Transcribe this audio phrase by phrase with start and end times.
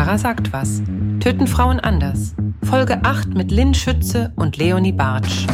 [0.00, 0.80] Tara sagt was.
[1.20, 2.34] Töten Frauen anders.
[2.62, 5.46] Folge 8 mit Lynn Schütze und Leonie Bartsch.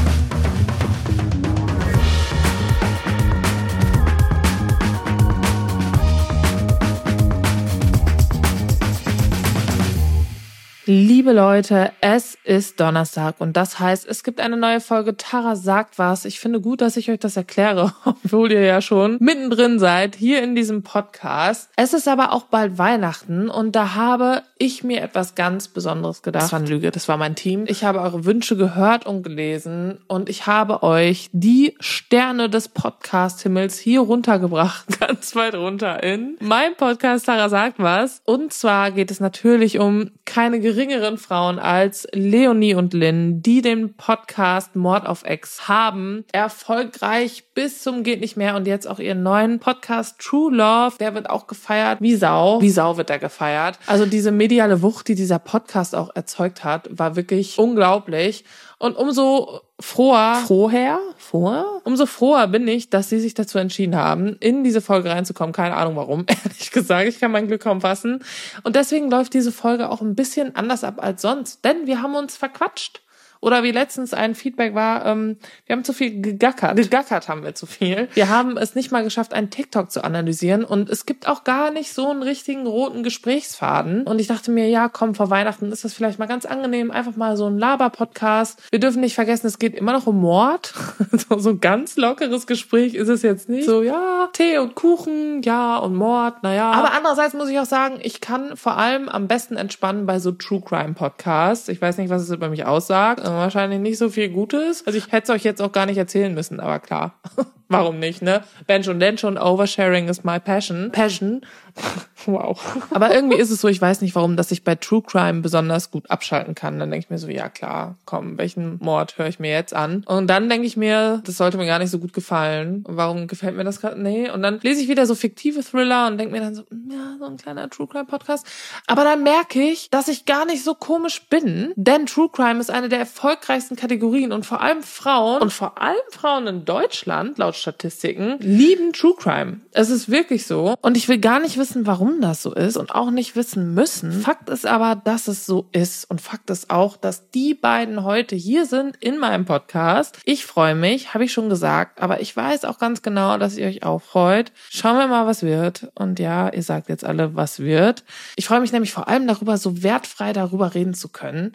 [10.88, 15.98] Liebe Leute, es ist Donnerstag und das heißt, es gibt eine neue Folge Tara sagt
[15.98, 16.24] was.
[16.24, 20.44] Ich finde gut, dass ich euch das erkläre, obwohl ihr ja schon mittendrin seid hier
[20.44, 21.70] in diesem Podcast.
[21.74, 26.44] Es ist aber auch bald Weihnachten und da habe ich mir etwas ganz Besonderes gedacht.
[26.44, 27.64] Das war eine Lüge, das war mein Team.
[27.66, 33.76] Ich habe eure Wünsche gehört und gelesen und ich habe euch die Sterne des Podcast-Himmels
[33.76, 38.22] hier runtergebracht, ganz weit runter in mein Podcast Tara sagt was.
[38.24, 43.94] Und zwar geht es natürlich um keine geringeren Frauen als Leonie und Lynn, die den
[43.94, 49.22] Podcast Mord auf Ex haben, erfolgreich bis zum geht nicht mehr und jetzt auch ihren
[49.22, 52.60] neuen Podcast True Love, der wird auch gefeiert wie Sau.
[52.60, 53.78] Wie Sau wird er gefeiert.
[53.86, 58.44] Also diese mediale Wucht, die dieser Podcast auch erzeugt hat, war wirklich unglaublich.
[58.78, 64.36] Und umso froher, froher, froher, umso froher bin ich, dass sie sich dazu entschieden haben,
[64.40, 65.52] in diese Folge reinzukommen.
[65.52, 67.08] Keine Ahnung warum, ehrlich gesagt.
[67.08, 68.24] Ich kann mein Glück kaum fassen.
[68.62, 72.14] Und deswegen läuft diese Folge auch ein bisschen anders ab als sonst, denn wir haben
[72.14, 73.02] uns verquatscht.
[73.46, 76.74] Oder wie letztens ein Feedback war, ähm, wir haben zu viel gegackert.
[76.74, 78.08] Gegackert haben wir zu viel.
[78.14, 80.64] Wir haben es nicht mal geschafft, einen TikTok zu analysieren.
[80.64, 84.02] Und es gibt auch gar nicht so einen richtigen roten Gesprächsfaden.
[84.02, 86.90] Und ich dachte mir, ja, komm, vor Weihnachten ist das vielleicht mal ganz angenehm.
[86.90, 88.60] Einfach mal so ein Laber-Podcast.
[88.72, 90.74] Wir dürfen nicht vergessen, es geht immer noch um Mord.
[91.12, 93.66] so, so ein ganz lockeres Gespräch ist es jetzt nicht.
[93.66, 96.72] So, ja, Tee und Kuchen, ja, und Mord, naja.
[96.72, 100.32] Aber andererseits muss ich auch sagen, ich kann vor allem am besten entspannen bei so
[100.32, 101.68] True Crime Podcasts.
[101.68, 104.86] Ich weiß nicht, was es über mich aussagt wahrscheinlich nicht so viel Gutes.
[104.86, 107.20] Also ich hätte es euch jetzt auch gar nicht erzählen müssen, aber klar.
[107.68, 108.44] Warum nicht, ne?
[108.66, 110.92] Ben schon, denn schon, Oversharing is my passion.
[110.92, 111.40] Passion.
[112.26, 112.58] wow.
[112.90, 115.90] Aber irgendwie ist es so, ich weiß nicht warum, dass ich bei True Crime besonders
[115.90, 116.78] gut abschalten kann.
[116.78, 120.04] Dann denke ich mir so, ja klar, komm, welchen Mord höre ich mir jetzt an?
[120.06, 122.84] Und dann denke ich mir, das sollte mir gar nicht so gut gefallen.
[122.86, 124.00] Warum gefällt mir das gerade?
[124.00, 124.30] Nee.
[124.30, 127.26] Und dann lese ich wieder so fiktive Thriller und denke mir dann so, ja, so
[127.26, 128.46] ein kleiner True Crime Podcast.
[128.86, 132.70] Aber dann merke ich, dass ich gar nicht so komisch bin, denn True Crime ist
[132.70, 137.55] eine der erfolgreichsten Kategorien und vor allem Frauen und vor allem Frauen in Deutschland, laut
[137.56, 139.60] Statistiken, lieben True Crime.
[139.72, 140.74] Es ist wirklich so.
[140.82, 144.12] Und ich will gar nicht wissen, warum das so ist und auch nicht wissen müssen.
[144.12, 146.10] Fakt ist aber, dass es so ist.
[146.10, 150.18] Und Fakt ist auch, dass die beiden heute hier sind in meinem Podcast.
[150.24, 153.66] Ich freue mich, habe ich schon gesagt, aber ich weiß auch ganz genau, dass ihr
[153.66, 154.52] euch auch freut.
[154.70, 155.90] Schauen wir mal, was wird.
[155.94, 158.04] Und ja, ihr sagt jetzt alle, was wird.
[158.36, 161.54] Ich freue mich nämlich vor allem darüber, so wertfrei darüber reden zu können.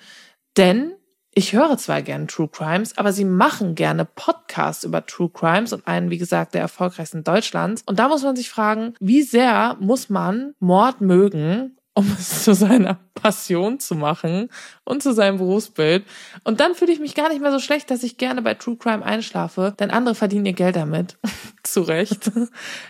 [0.58, 0.94] Denn
[1.34, 5.88] ich höre zwar gerne True Crimes, aber sie machen gerne Podcasts über True Crimes und
[5.88, 7.84] einen, wie gesagt, der erfolgreichsten Deutschlands.
[7.86, 12.54] Und da muss man sich fragen, wie sehr muss man Mord mögen, um es zu
[12.54, 14.50] seiner Passion zu machen
[14.84, 16.06] und zu seinem Berufsbild.
[16.44, 18.76] Und dann fühle ich mich gar nicht mehr so schlecht, dass ich gerne bei True
[18.76, 21.18] Crime einschlafe, denn andere verdienen ihr Geld damit.
[21.64, 22.30] zu Recht.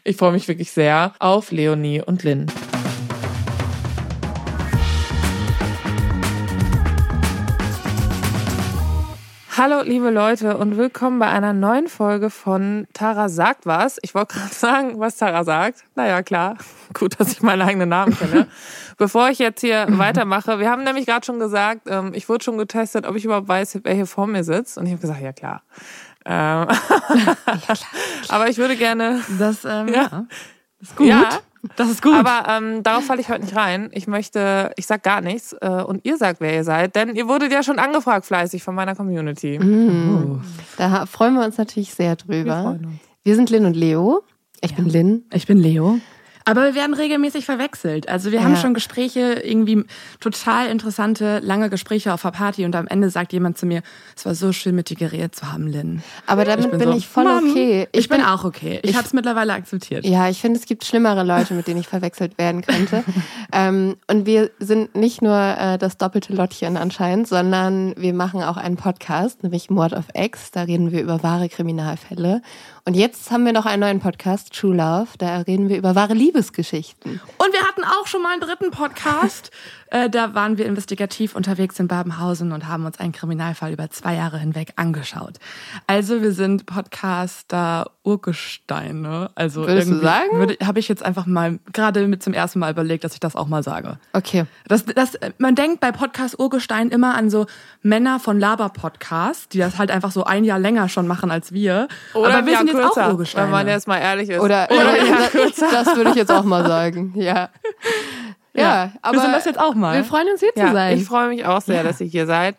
[0.03, 2.47] Ich freue mich wirklich sehr auf Leonie und Lynn.
[9.63, 13.99] Hallo, liebe Leute, und willkommen bei einer neuen Folge von Tara sagt was.
[14.01, 15.83] Ich wollte gerade sagen, was Tara sagt.
[15.93, 16.57] Naja, klar.
[16.95, 18.47] Gut, dass ich meinen eigenen Namen kenne.
[18.97, 22.57] Bevor ich jetzt hier weitermache, wir haben nämlich gerade schon gesagt, ähm, ich wurde schon
[22.57, 24.79] getestet, ob ich überhaupt weiß, wer hier vor mir sitzt.
[24.79, 25.61] Und ich habe gesagt, ja klar.
[26.25, 26.65] Ähm,
[28.29, 29.21] Aber ich würde gerne.
[29.37, 30.09] Das, ähm, ja.
[30.11, 30.25] ja.
[30.79, 31.05] Ist gut.
[31.05, 31.29] Ja,
[31.75, 32.13] das ist gut.
[32.13, 33.89] Aber ähm, darauf falle ich heute nicht rein.
[33.91, 37.27] Ich möchte, ich sag gar nichts äh, und ihr sagt, wer ihr seid, denn ihr
[37.27, 39.59] wurdet ja schon angefragt fleißig von meiner Community.
[39.59, 40.39] Mm.
[40.39, 40.45] Oh.
[40.77, 42.77] Da freuen wir uns natürlich sehr drüber.
[42.79, 42.89] Wir,
[43.23, 44.23] wir sind Lynn und Leo.
[44.61, 44.77] Ich ja.
[44.77, 45.25] bin Lynn.
[45.33, 45.99] Ich bin Leo.
[46.45, 48.09] Aber wir werden regelmäßig verwechselt.
[48.09, 48.45] Also wir ja.
[48.45, 49.83] haben schon Gespräche, irgendwie
[50.19, 53.81] total interessante, lange Gespräche auf der Party und am Ende sagt jemand zu mir,
[54.15, 56.03] es war so schön, mit dir geredet zu haben, Lynn.
[56.25, 57.87] Aber damit ich bin, bin so, ich voll okay.
[57.91, 58.79] Ich, ich bin, bin, auch okay.
[58.83, 60.05] Ich, ich habe es mittlerweile akzeptiert.
[60.05, 63.03] Ja, ich finde, es gibt schlimmere Leute, mit denen ich verwechselt werden könnte.
[63.51, 68.57] ähm, und wir sind nicht nur äh, das doppelte Lottchen anscheinend, sondern wir machen auch
[68.57, 70.51] einen Podcast, nämlich Mord of X.
[70.51, 72.41] Da reden wir über wahre Kriminalfälle.
[72.83, 75.09] Und jetzt haben wir noch einen neuen Podcast, True Love.
[75.19, 77.21] Da reden wir über wahre Liebesgeschichten.
[77.37, 79.51] Und wir hatten auch schon mal einen dritten Podcast.
[79.91, 84.15] Äh, da waren wir investigativ unterwegs in Babenhausen und haben uns einen Kriminalfall über zwei
[84.15, 85.33] Jahre hinweg angeschaut.
[85.85, 89.31] Also wir sind Podcaster Urgesteine.
[89.35, 90.55] Also Würdest du sagen?
[90.63, 93.47] Habe ich jetzt einfach mal gerade mit zum ersten Mal überlegt, dass ich das auch
[93.47, 93.99] mal sage.
[94.13, 94.45] Okay.
[94.67, 97.45] Das, das, man denkt bei Podcast Urgestein immer an so
[97.81, 101.89] Männer von Laber-Podcast, die das halt einfach so ein Jahr länger schon machen als wir.
[102.13, 103.47] Oder Aber wir sind jetzt kürzer, auch Urgesteine.
[103.47, 104.39] Wenn man jetzt mal ehrlich ist.
[104.39, 105.67] Oder, oder, oder kürzer.
[105.69, 107.49] Das würde ich jetzt auch mal sagen, ja.
[108.53, 109.95] Ja, aber wir sind das jetzt auch mal.
[109.97, 110.97] Wir freuen uns hier Ja, zu sein.
[110.97, 111.83] ich freue mich auch sehr, Ja.
[111.83, 112.55] dass ihr hier seid.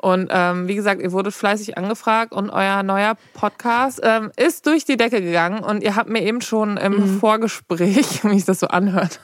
[0.00, 4.84] Und ähm, wie gesagt, ihr wurdet fleißig angefragt und euer neuer Podcast ähm, ist durch
[4.84, 5.58] die Decke gegangen.
[5.64, 9.18] Und ihr habt mir eben schon im Vorgespräch, wie sich das so anhört,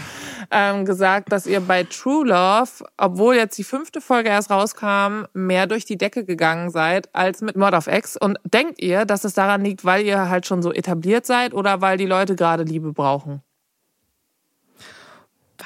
[0.50, 5.66] ähm, gesagt, dass ihr bei True Love, obwohl jetzt die fünfte Folge erst rauskam, mehr
[5.66, 8.18] durch die Decke gegangen seid als mit Mod of X.
[8.18, 11.80] Und denkt ihr, dass es daran liegt, weil ihr halt schon so etabliert seid oder
[11.80, 13.42] weil die Leute gerade Liebe brauchen?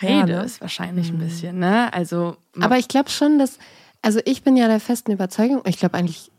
[0.04, 1.92] Beides wahrscheinlich ein bisschen, ne?
[1.92, 3.58] Also, Aber ich glaube schon, dass,
[4.02, 6.30] also ich bin ja der festen Überzeugung, ich glaube eigentlich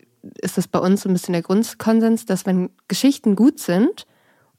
[0.42, 4.06] ist das bei uns so ein bisschen der Grundkonsens, dass wenn Geschichten gut sind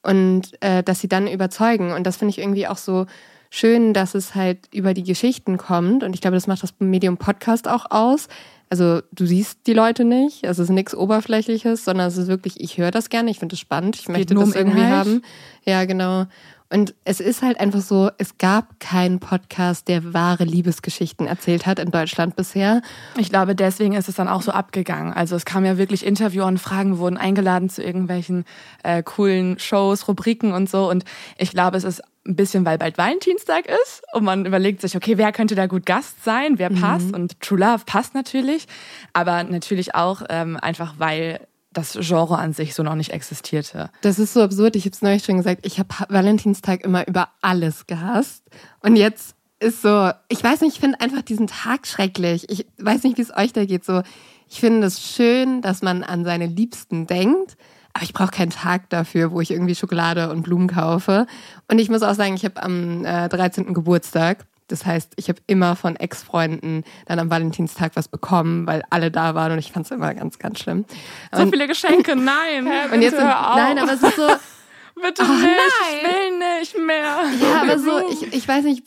[0.01, 1.91] und äh, dass sie dann überzeugen.
[1.91, 3.05] Und das finde ich irgendwie auch so
[3.49, 6.03] schön, dass es halt über die Geschichten kommt.
[6.03, 8.27] Und ich glaube, das macht das Medium Podcast auch aus.
[8.69, 12.59] Also du siehst die Leute nicht, also es ist nichts Oberflächliches, sondern es ist wirklich,
[12.59, 15.21] ich höre das gerne, ich finde es spannend, ich möchte das irgendwie haben.
[15.63, 16.25] Ja, genau.
[16.69, 21.79] Und es ist halt einfach so, es gab keinen Podcast, der wahre Liebesgeschichten erzählt hat
[21.79, 22.81] in Deutschland bisher.
[23.17, 25.13] Ich glaube, deswegen ist es dann auch so abgegangen.
[25.13, 28.43] Also es kam ja wirklich Interviewanfragen, wir wurden eingeladen zu irgendwelchen
[28.83, 30.89] äh, coolen Shows, Rubriken und so.
[30.89, 31.05] Und
[31.37, 35.17] ich glaube, es ist ein bisschen, weil bald Valentinstag ist und man überlegt sich, okay,
[35.17, 37.13] wer könnte da gut Gast sein, wer passt?
[37.13, 38.67] Und True Love passt natürlich,
[39.13, 41.39] aber natürlich auch ähm, einfach, weil
[41.77, 43.91] das Genre an sich so noch nicht existierte.
[44.01, 44.75] Das ist so absurd.
[44.75, 45.65] Ich habe es neulich schon gesagt.
[45.65, 48.43] Ich habe Valentinstag immer über alles gehasst.
[48.81, 52.49] Und jetzt ist so, ich weiß nicht, ich finde einfach diesen Tag schrecklich.
[52.49, 53.85] Ich weiß nicht, wie es euch da geht.
[53.85, 54.01] So,
[54.49, 57.57] ich finde es schön, dass man an seine Liebsten denkt.
[57.93, 61.27] Aber ich brauche keinen Tag dafür, wo ich irgendwie Schokolade und Blumen kaufe.
[61.69, 63.73] Und ich muss auch sagen, ich habe am äh, 13.
[63.73, 64.45] Geburtstag.
[64.67, 69.33] Das heißt, ich habe immer von Ex-Freunden dann am Valentinstag was bekommen, weil alle da
[69.33, 70.85] waren und ich fand es immer ganz, ganz schlimm.
[71.31, 72.67] So Und- viele Geschenke, nein.
[72.91, 73.55] und jetzt, hör auf.
[73.57, 74.27] nein, aber es ist so,
[75.01, 75.59] Bitte Oh, nicht, nein.
[75.91, 77.23] ich will nicht mehr.
[77.49, 78.81] Ja, aber so, ich, ich weiß nicht,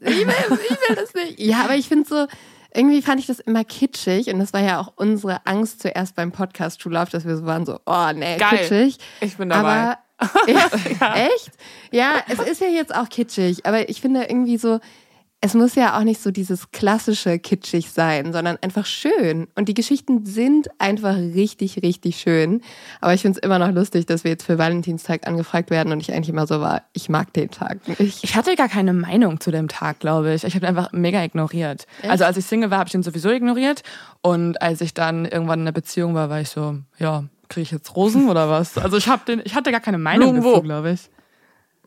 [0.00, 1.38] ich will, ich will das nicht.
[1.38, 2.26] Ja, aber ich finde so,
[2.74, 6.32] irgendwie fand ich das immer kitschig und das war ja auch unsere Angst zuerst beim
[6.32, 8.58] Podcast True Love, dass wir so waren so, oh nee, Geil.
[8.58, 8.96] kitschig.
[9.20, 9.96] Ich bin dabei.
[10.16, 11.50] Aber, ja, echt?
[11.90, 14.80] Ja, es ist ja jetzt auch kitschig, aber ich finde irgendwie so,
[15.44, 19.46] es muss ja auch nicht so dieses klassische kitschig sein, sondern einfach schön.
[19.54, 22.62] Und die Geschichten sind einfach richtig, richtig schön.
[23.02, 26.00] Aber ich finde es immer noch lustig, dass wir jetzt für Valentinstag angefragt werden und
[26.00, 28.24] ich eigentlich immer so war, ich mag den Tag nicht.
[28.24, 30.44] Ich hatte gar keine Meinung zu dem Tag, glaube ich.
[30.44, 31.86] Ich habe ihn einfach mega ignoriert.
[32.08, 33.82] Also als ich Single war, habe ich ihn sowieso ignoriert.
[34.22, 37.70] Und als ich dann irgendwann in einer Beziehung war, war ich so, ja, kriege ich
[37.70, 38.78] jetzt Rosen oder was?
[38.78, 41.10] Also ich habe den, ich hatte gar keine Meinung Blumen dazu, glaube ich.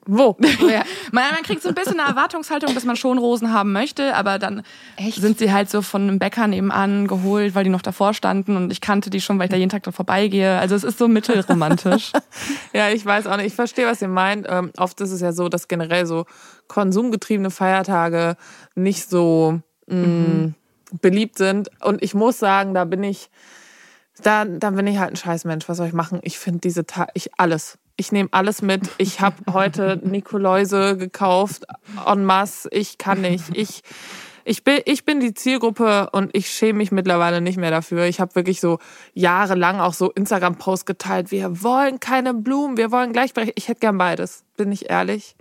[0.07, 0.37] Wo?
[0.67, 0.83] Ja.
[1.11, 4.39] Man, man kriegt so ein bisschen eine Erwartungshaltung, dass man schon Rosen haben möchte, aber
[4.39, 4.63] dann
[4.97, 5.21] Echt?
[5.21, 8.71] sind sie halt so von einem Bäcker nebenan geholt, weil die noch davor standen und
[8.71, 10.57] ich kannte die schon, weil ich da jeden Tag dran vorbeigehe.
[10.57, 12.11] Also es ist so mittelromantisch.
[12.73, 13.47] Ja, ich weiß auch nicht.
[13.47, 14.45] Ich verstehe, was ihr meint.
[14.49, 16.25] Ähm, oft ist es ja so, dass generell so
[16.67, 18.35] konsumgetriebene Feiertage
[18.75, 20.53] nicht so mh,
[21.01, 21.69] beliebt sind.
[21.83, 23.29] Und ich muss sagen, da bin ich,
[24.21, 25.67] da, da bin ich halt ein Scheißmensch.
[25.67, 26.19] Was soll ich machen?
[26.23, 27.77] Ich finde diese Tage, ich alles.
[27.97, 28.89] Ich nehme alles mit.
[28.99, 31.65] Ich habe heute Nikoläuse gekauft
[32.05, 32.69] en masse.
[32.71, 33.43] Ich kann nicht.
[33.53, 33.81] Ich
[34.45, 38.05] ich bin, ich bin die Zielgruppe und ich schäme mich mittlerweile nicht mehr dafür.
[38.05, 38.79] Ich habe wirklich so
[39.13, 41.31] jahrelang auch so Instagram-Posts geteilt.
[41.31, 43.57] Wir wollen keine Blumen, wir wollen Gleichberechtigung.
[43.57, 45.35] Ich hätte gern beides, bin ich ehrlich.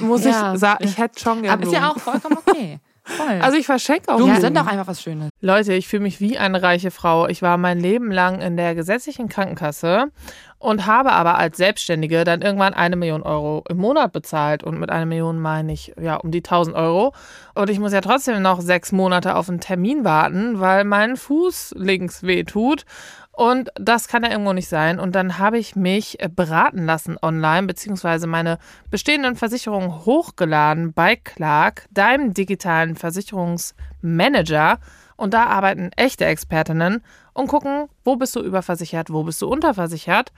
[0.00, 0.54] Muss Ja.
[0.54, 2.78] ich sagen, ich hätte schon gern aber ist ja auch vollkommen okay.
[3.02, 3.40] Voll.
[3.40, 4.54] also ich verschenke auch Blumen Blumen.
[4.54, 5.30] sind auch einfach was Schönes.
[5.40, 7.26] Leute, ich fühle mich wie eine reiche Frau.
[7.26, 10.12] Ich war mein Leben lang in der gesetzlichen Krankenkasse
[10.60, 14.62] und habe aber als Selbstständige dann irgendwann eine Million Euro im Monat bezahlt.
[14.62, 17.14] Und mit einer Million meine ich ja um die 1000 Euro.
[17.54, 21.74] Und ich muss ja trotzdem noch sechs Monate auf einen Termin warten, weil mein Fuß
[21.78, 22.84] links weh tut.
[23.32, 25.00] Und das kann ja irgendwo nicht sein.
[25.00, 28.58] Und dann habe ich mich äh, beraten lassen online, beziehungsweise meine
[28.90, 34.78] bestehenden Versicherungen hochgeladen bei Clark, deinem digitalen Versicherungsmanager.
[35.20, 40.32] Und da arbeiten echte Expertinnen und gucken, wo bist du überversichert, wo bist du unterversichert.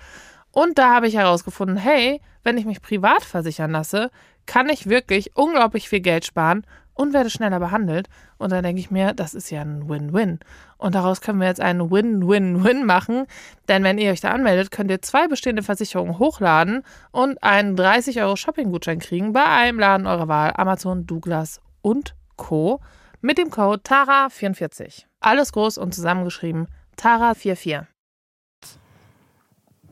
[0.50, 4.10] Und da habe ich herausgefunden, hey, wenn ich mich privat versichern lasse,
[4.44, 8.08] kann ich wirklich unglaublich viel Geld sparen und werde schneller behandelt.
[8.38, 10.40] Und dann denke ich mir, das ist ja ein Win-Win.
[10.78, 13.26] Und daraus können wir jetzt einen Win-Win-Win machen.
[13.68, 18.20] Denn wenn ihr euch da anmeldet, könnt ihr zwei bestehende Versicherungen hochladen und einen 30
[18.20, 22.80] Euro Shopping-Gutschein kriegen bei einem Laden eurer Wahl, Amazon, Douglas und Co.
[23.22, 25.04] mit dem Code TARA44.
[25.20, 26.66] Alles groß und zusammengeschrieben
[27.00, 27.86] TARA44.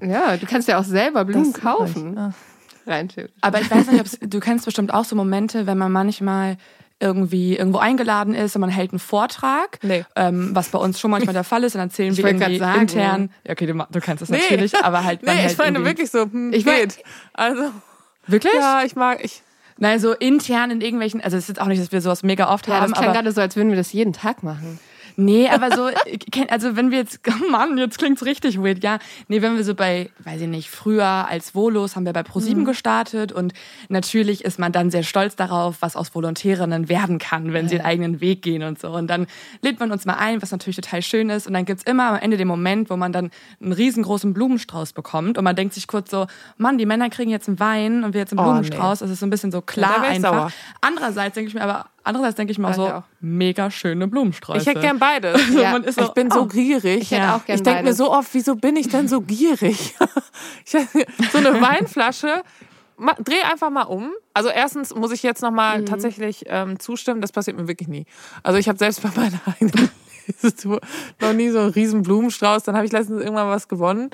[0.03, 2.17] Ja, du kannst ja auch selber Blumen Das- kaufen.
[2.19, 2.33] Ah.
[2.87, 3.37] Rein theoretisch.
[3.43, 6.57] Aber ich weiß nicht, ob's, du kennst bestimmt auch so Momente, wenn man manchmal
[6.99, 10.05] irgendwie irgendwo eingeladen ist und man hält einen Vortrag, Nee.
[10.17, 12.81] ähm, was bei uns schon manchmal der Fall ist, und erzählen Ich wir irgendwie sagen,
[12.83, 13.31] intern.
[13.47, 14.39] Ja, okay, du, du kennst es Nee.
[14.39, 17.03] natürlich, aber halt Nee, ich meine wirklich so, hm, Ich mein- geht.
[17.33, 17.71] Also,
[18.27, 18.53] Wirklich?
[18.55, 19.43] ja, ich mag, ich,
[19.81, 22.53] Nein, so intern in irgendwelchen, also es ist jetzt auch nicht, dass wir sowas mega
[22.53, 24.79] oft Ja, haben, das klang aber gerade so, als würden wir das jeden Tag machen.
[25.17, 25.91] Nee, aber so,
[26.49, 28.99] also wenn wir jetzt, oh Mann, jetzt klingt's richtig weird, ja.
[29.29, 32.65] Nee, wenn wir so bei, weiß ich nicht, früher als Volos haben wir bei ProSieben
[32.65, 33.53] gestartet und
[33.89, 37.85] natürlich ist man dann sehr stolz darauf, was aus Volontärinnen werden kann, wenn sie den
[37.85, 38.91] eigenen Weg gehen und so.
[38.91, 39.27] Und dann
[39.63, 41.47] lädt man uns mal ein, was natürlich total schön ist.
[41.47, 45.39] Und dann gibt's immer am Ende den Moment, wo man dann einen riesengroßen Blumenstrauß bekommt
[45.39, 46.27] und man denkt sich kurz so,
[46.59, 49.01] Mann, die Männer kriegen jetzt einen Wein und wir jetzt einen Oh, Blumenstrauß.
[49.01, 50.33] Das ist so ein bisschen so klar ich einfach.
[50.33, 50.53] sauer.
[50.81, 53.03] Andererseits denke ich mir aber, andererseits denke ich Ja, so, auch.
[53.21, 54.61] mega schöne Blumensträuße.
[54.61, 55.41] Ich hätte gern beides.
[55.49, 56.47] So, Ja, so, ich bin so oh.
[56.47, 57.03] gierig.
[57.03, 59.95] Ich gern Ich denke mir so oft, wieso bin ich denn so gierig?
[60.65, 60.73] ich,
[61.33, 62.43] so eine Weinflasche.
[63.25, 64.13] Dreh einfach mal um.
[64.35, 67.23] Also erstens muss ich jetzt noch mal tatsächlich ähm, zustimmen.
[67.23, 68.05] Das passiert mir wirklich nie.
[68.43, 69.91] Also ich habe selbst bei meiner eigenen
[71.21, 72.63] noch nie so einen riesen Blumenstrauß.
[72.65, 74.11] Dann habe ich letztens irgendwann was gewonnen,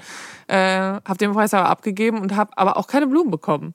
[0.46, 3.74] äh, habe den Preis aber abgegeben und habe aber auch keine Blumen bekommen.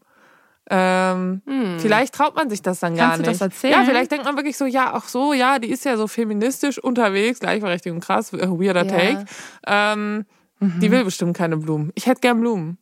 [0.70, 1.42] Ähm,
[1.80, 3.42] Vielleicht traut man sich das dann gar Kannst du nicht.
[3.42, 3.74] das erzählen?
[3.74, 6.78] Ja, vielleicht denkt man wirklich so, ja, ach so, ja, die ist ja so feministisch
[6.78, 8.92] unterwegs, Gleichberechtigung, krass, äh, weirder Ja.
[8.92, 9.26] Take.
[9.68, 10.26] Ähm,
[10.60, 11.92] Die will bestimmt keine Blumen.
[11.96, 12.78] Ich hätte gern Blumen.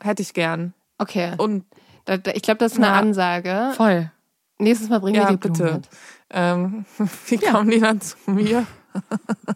[0.00, 0.72] Hätte ich gern.
[0.98, 1.32] Okay.
[1.36, 1.64] Und
[2.32, 2.98] ich glaube, das ist eine Na.
[3.00, 3.72] Ansage.
[3.76, 4.10] Voll.
[4.60, 5.74] Nächstes Mal bringen ja, wir die Blumen bitte.
[5.74, 5.88] mit.
[6.30, 6.84] Ähm,
[7.26, 8.64] wie kommen die dann zu mir?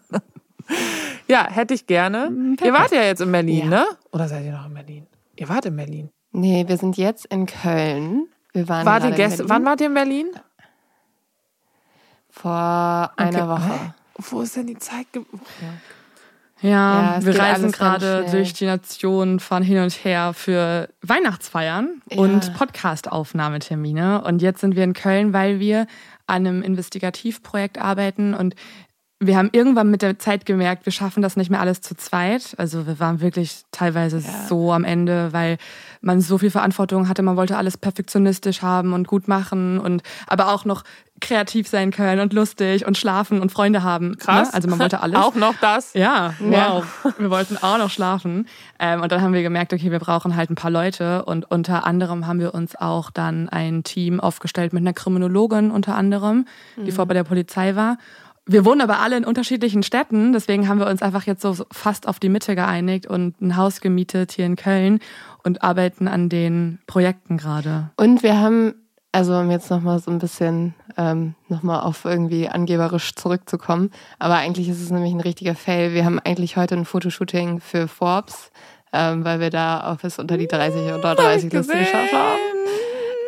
[1.28, 2.56] ja, hätte ich gerne.
[2.62, 3.66] Ihr wart ja jetzt in Berlin, Ja.
[3.70, 3.86] ne?
[4.12, 5.06] Oder seid ihr noch in Berlin?
[5.36, 6.10] Ihr wart in Berlin.
[6.32, 8.26] Nee, wir sind jetzt in Köln.
[8.52, 10.26] Wir waren in gestern, Berlin wann wart ihr in Berlin?
[12.30, 13.48] vor einer Okay.
[13.48, 13.94] Woche.
[14.30, 15.06] Wo ist denn die Zeit?
[15.12, 15.24] ge-
[16.62, 22.18] Ja, Ja, wir reisen gerade durch die Nation, fahren hin und her für Weihnachtsfeiern Ja.
[22.18, 24.22] und Podcast-Aufnahmetermine.
[24.22, 25.86] Und jetzt sind wir in Köln, weil wir
[26.26, 28.54] an einem Investigativprojekt arbeiten und
[29.26, 32.54] wir haben irgendwann mit der Zeit gemerkt, wir schaffen das nicht mehr alles zu zweit.
[32.58, 35.58] Also wir waren wirklich teilweise so am Ende, weil
[36.00, 37.22] man so viel Verantwortung hatte.
[37.22, 40.82] Man wollte alles perfektionistisch haben und gut machen und aber auch noch
[41.20, 44.18] kreativ sein können und lustig und schlafen und Freunde haben.
[44.18, 44.48] Krass.
[44.48, 44.54] Ne?
[44.54, 45.20] Also man wollte alles.
[45.20, 45.94] Auch noch das?
[45.94, 46.82] Ja, Ja.
[46.82, 47.14] wow.
[47.18, 48.48] Wir wollten auch noch schlafen.
[48.80, 51.24] Ähm, und dann haben wir gemerkt, okay, wir brauchen halt ein paar Leute.
[51.24, 55.94] Und unter anderem haben wir uns auch dann ein Team aufgestellt mit einer Kriminologin unter
[55.94, 56.44] anderem,
[56.76, 56.94] die Mhm.
[56.96, 57.98] vor bei der Polizei war.
[58.44, 62.08] Wir wohnen aber alle in unterschiedlichen Städten, deswegen haben wir uns einfach jetzt so fast
[62.08, 64.98] auf die Mitte geeinigt und ein Haus gemietet hier in Köln
[65.44, 67.90] und arbeiten an den Projekten gerade.
[67.96, 68.74] Und wir haben,
[69.12, 74.68] also um jetzt nochmal so ein bisschen ähm, nochmal auf irgendwie angeberisch zurückzukommen, aber eigentlich
[74.68, 75.94] ist es nämlich ein richtiger Fail.
[75.94, 78.50] Wir haben eigentlich heute ein Fotoshooting für Forbes,
[78.92, 82.40] ähm, weil wir da auf es unter die 30 oder 30 Liste geschafft haben.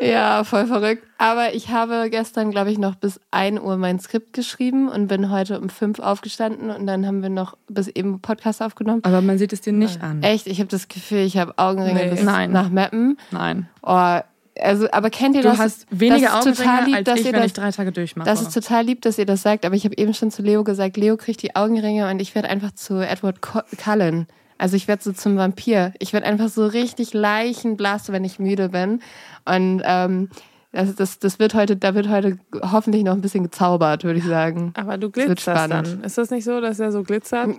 [0.01, 1.05] Ja, voll verrückt.
[1.19, 5.31] Aber ich habe gestern, glaube ich, noch bis 1 Uhr mein Skript geschrieben und bin
[5.31, 9.01] heute um 5 aufgestanden und dann haben wir noch bis eben Podcast aufgenommen.
[9.05, 10.23] Aber man sieht es dir nicht an.
[10.23, 12.11] Echt, ich habe das Gefühl, ich habe Augenringe Nee.
[12.11, 12.51] bis Nein.
[12.53, 13.19] nach Mappen.
[13.31, 13.69] Nein.
[13.83, 14.19] Oh,
[14.61, 15.59] also, aber kennt ihr Du das?
[15.59, 17.71] hast weniger das ist total Augenringe lieb, als dass ich, ihr wenn das, ich drei
[17.71, 18.29] Tage durchmache.
[18.29, 20.63] das ist total lieb, dass ihr das sagt, aber ich habe eben schon zu Leo
[20.65, 24.27] gesagt, Leo kriegt die Augenringe und ich werde einfach zu Edward Cullen.
[24.65, 25.93] Also ich werde so zum Vampir.
[25.99, 29.03] Ich werde einfach so richtig leichenblass, wenn ich müde bin.
[29.45, 30.31] Und ähm,
[30.73, 32.39] das, das, das wird heute, da wird heute
[32.73, 34.73] hoffentlich noch ein bisschen gezaubert, würde ich sagen.
[34.75, 36.03] Aber du glitzerst dann.
[36.03, 37.51] Ist das nicht so, dass er so glitzert?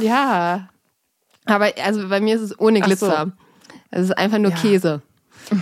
[0.00, 0.68] Ja.
[1.44, 2.80] Aber also bei mir ist es ohne.
[2.80, 3.30] Glitzer.
[3.92, 4.56] Es ist einfach nur Ja.
[4.56, 5.02] Käse.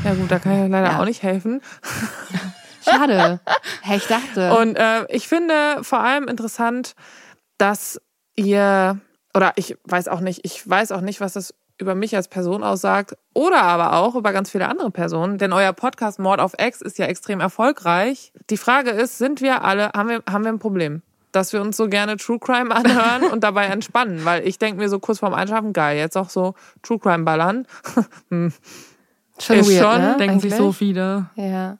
[0.04, 1.00] Ja gut, da kann ich leider Ja.
[1.00, 1.60] auch nicht helfen.
[2.82, 3.40] Schade.
[3.82, 4.56] hey, ich dachte.
[4.56, 5.52] Und äh, ich finde
[5.82, 6.94] vor allem interessant,
[7.58, 8.00] dass
[8.36, 8.98] ihr,
[9.38, 12.64] oder ich weiß auch nicht, ich weiß auch nicht, was das über mich als Person
[12.64, 16.80] aussagt, oder aber auch über ganz viele andere Personen, denn euer Podcast Mord auf Ex
[16.80, 18.32] ist ja extrem erfolgreich.
[18.50, 21.02] Die Frage ist, sind wir alle, haben wir, haben wir ein Problem?
[21.30, 24.88] Dass wir uns so gerne True Crime anhören und dabei entspannen, weil ich denke mir
[24.88, 27.64] so kurz vorm Einschlafen, geil, jetzt auch so True Crime ballern.
[28.30, 28.50] schon
[29.56, 30.16] ist weird, schon- ne?
[30.18, 31.26] Denken sich so viele.
[31.36, 31.78] Ja.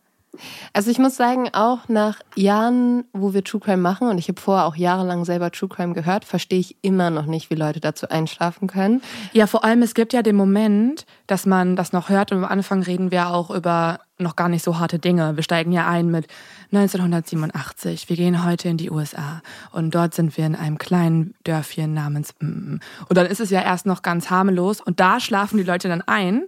[0.73, 4.41] Also ich muss sagen, auch nach Jahren, wo wir True Crime machen, und ich habe
[4.41, 8.09] vorher auch jahrelang selber True Crime gehört, verstehe ich immer noch nicht, wie Leute dazu
[8.09, 9.03] einschlafen können.
[9.33, 12.45] Ja, vor allem, es gibt ja den Moment, dass man das noch hört und am
[12.45, 15.37] Anfang reden wir auch über noch gar nicht so harte Dinge.
[15.37, 16.27] Wir steigen ja ein mit
[16.73, 18.09] 1987.
[18.09, 22.35] Wir gehen heute in die USA und dort sind wir in einem kleinen Dörfchen namens.
[22.41, 22.81] Und
[23.11, 26.43] dann ist es ja erst noch ganz harmlos und da schlafen die Leute dann ein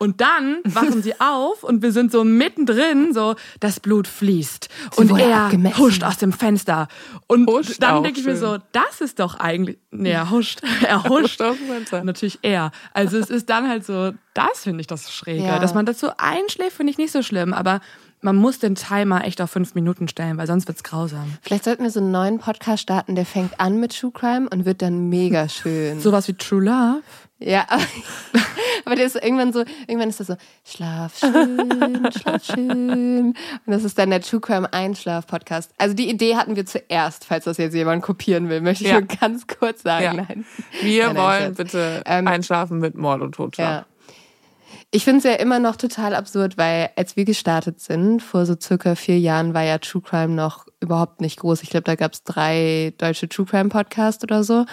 [0.00, 5.10] und dann wachen sie auf und wir sind so mittendrin, so das Blut fließt und
[5.10, 5.78] wurde er abgemessen.
[5.78, 6.88] huscht aus dem Fenster
[7.26, 11.04] und Huscht dann denke ich mir so, das ist doch eigentlich, nee, er huscht, er
[11.04, 11.38] huscht.
[11.38, 12.02] dem Fenster.
[12.02, 12.72] Natürlich er.
[12.94, 15.44] Also es ist dann halt so, das finde ich das Schräge.
[15.44, 15.58] Ja.
[15.58, 17.80] Dass man dazu einschläft, finde ich nicht so schlimm, aber
[18.22, 21.26] man muss den Timer echt auf fünf Minuten stellen, weil sonst wird's grausam.
[21.42, 24.64] Vielleicht sollten wir so einen neuen Podcast starten, der fängt an mit True Crime und
[24.64, 26.00] wird dann mega schön.
[26.00, 27.02] Sowas wie True Love.
[27.42, 27.66] Ja,
[28.84, 33.28] aber der ist irgendwann so, irgendwann ist das so, schlaf schön, schlaf schön.
[33.28, 33.34] Und
[33.66, 35.72] das ist dann der True Crime Einschlaf-Podcast.
[35.78, 39.00] Also die Idee hatten wir zuerst, falls das jetzt jemand kopieren will, möchte ich Ja.
[39.00, 40.04] nur ganz kurz sagen.
[40.04, 40.12] Ja.
[40.12, 40.44] Nein.
[40.82, 41.56] Wir Nein, nein, wollen Scherz.
[41.56, 43.68] bitte Ähm, einschlafen mit Mord und Totschlag.
[43.70, 43.86] Ja.
[44.92, 48.56] Ich finde es ja immer noch total absurd, weil als wir gestartet sind, vor so
[48.60, 51.62] circa vier Jahren, war ja True Crime noch überhaupt nicht groß.
[51.62, 54.66] Ich glaube, da gab es drei deutsche True Crime Podcasts oder so.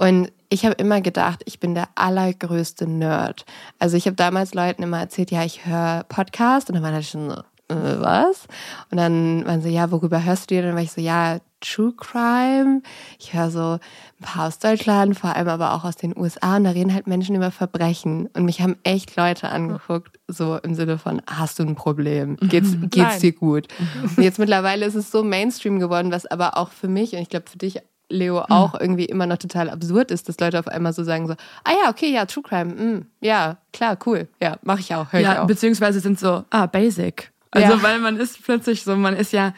[0.00, 3.44] Und ich habe immer gedacht, ich bin der allergrößte Nerd.
[3.78, 7.04] Also ich habe damals Leuten immer erzählt, ja, ich höre Podcast und dann waren halt
[7.04, 8.46] schon so, äh, was?
[8.90, 10.62] Und dann waren sie, ja, worüber hörst du dir?
[10.62, 12.80] Dann war ich so, ja, True Crime.
[13.18, 16.56] Ich höre so ein paar aus Deutschland, vor allem aber auch aus den USA.
[16.56, 18.28] Und da reden halt Menschen über Verbrechen.
[18.28, 22.36] Und mich haben echt Leute angeguckt, so im Sinne von, hast du ein Problem?
[22.36, 23.20] Geht's, geht's Nein.
[23.20, 23.68] dir gut?
[24.16, 27.28] Und jetzt mittlerweile ist es so Mainstream geworden, was aber auch für mich und ich
[27.28, 30.92] glaube für dich, Leo, auch irgendwie immer noch total absurd ist, dass Leute auf einmal
[30.92, 34.80] so sagen so, ah ja, okay, ja, True Crime, mm, ja, klar, cool, ja, mache
[34.80, 35.46] ich auch, höre ich Ja, auch.
[35.46, 37.32] beziehungsweise sind so, ah, basic.
[37.52, 37.82] Also, Ja.
[37.82, 39.54] weil man ist plötzlich so, man ist ja,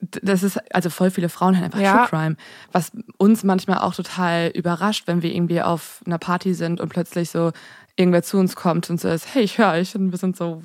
[0.00, 2.06] das ist, also voll viele Frauen haben einfach Ja.
[2.06, 2.36] True Crime,
[2.72, 7.30] was uns manchmal auch total überrascht, wenn wir irgendwie auf einer Party sind und plötzlich
[7.30, 7.52] so
[7.96, 9.94] irgendwer zu uns kommt und so ist, hey, ich höre euch.
[9.96, 10.62] Und wir sind so,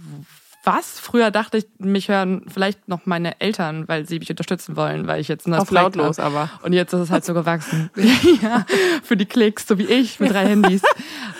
[0.64, 1.00] was?
[1.00, 5.20] Früher dachte ich, mich hören vielleicht noch meine Eltern, weil sie mich unterstützen wollen, weil
[5.20, 6.26] ich jetzt ein neues Auf lautlos hab.
[6.28, 6.50] aber.
[6.64, 7.90] Und jetzt ist es halt so gewachsen.
[8.42, 8.66] ja,
[9.04, 10.84] für die Klicks, so wie ich mit drei Handys.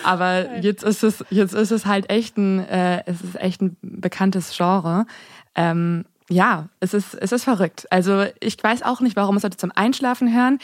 [0.04, 3.76] Aber jetzt ist es, jetzt ist es halt echt ein, äh, es ist echt ein
[3.82, 5.06] bekanntes Genre.
[5.54, 7.86] Ähm, ja, es ist, es ist verrückt.
[7.90, 10.58] Also ich weiß auch nicht, warum es Leute zum Einschlafen hören.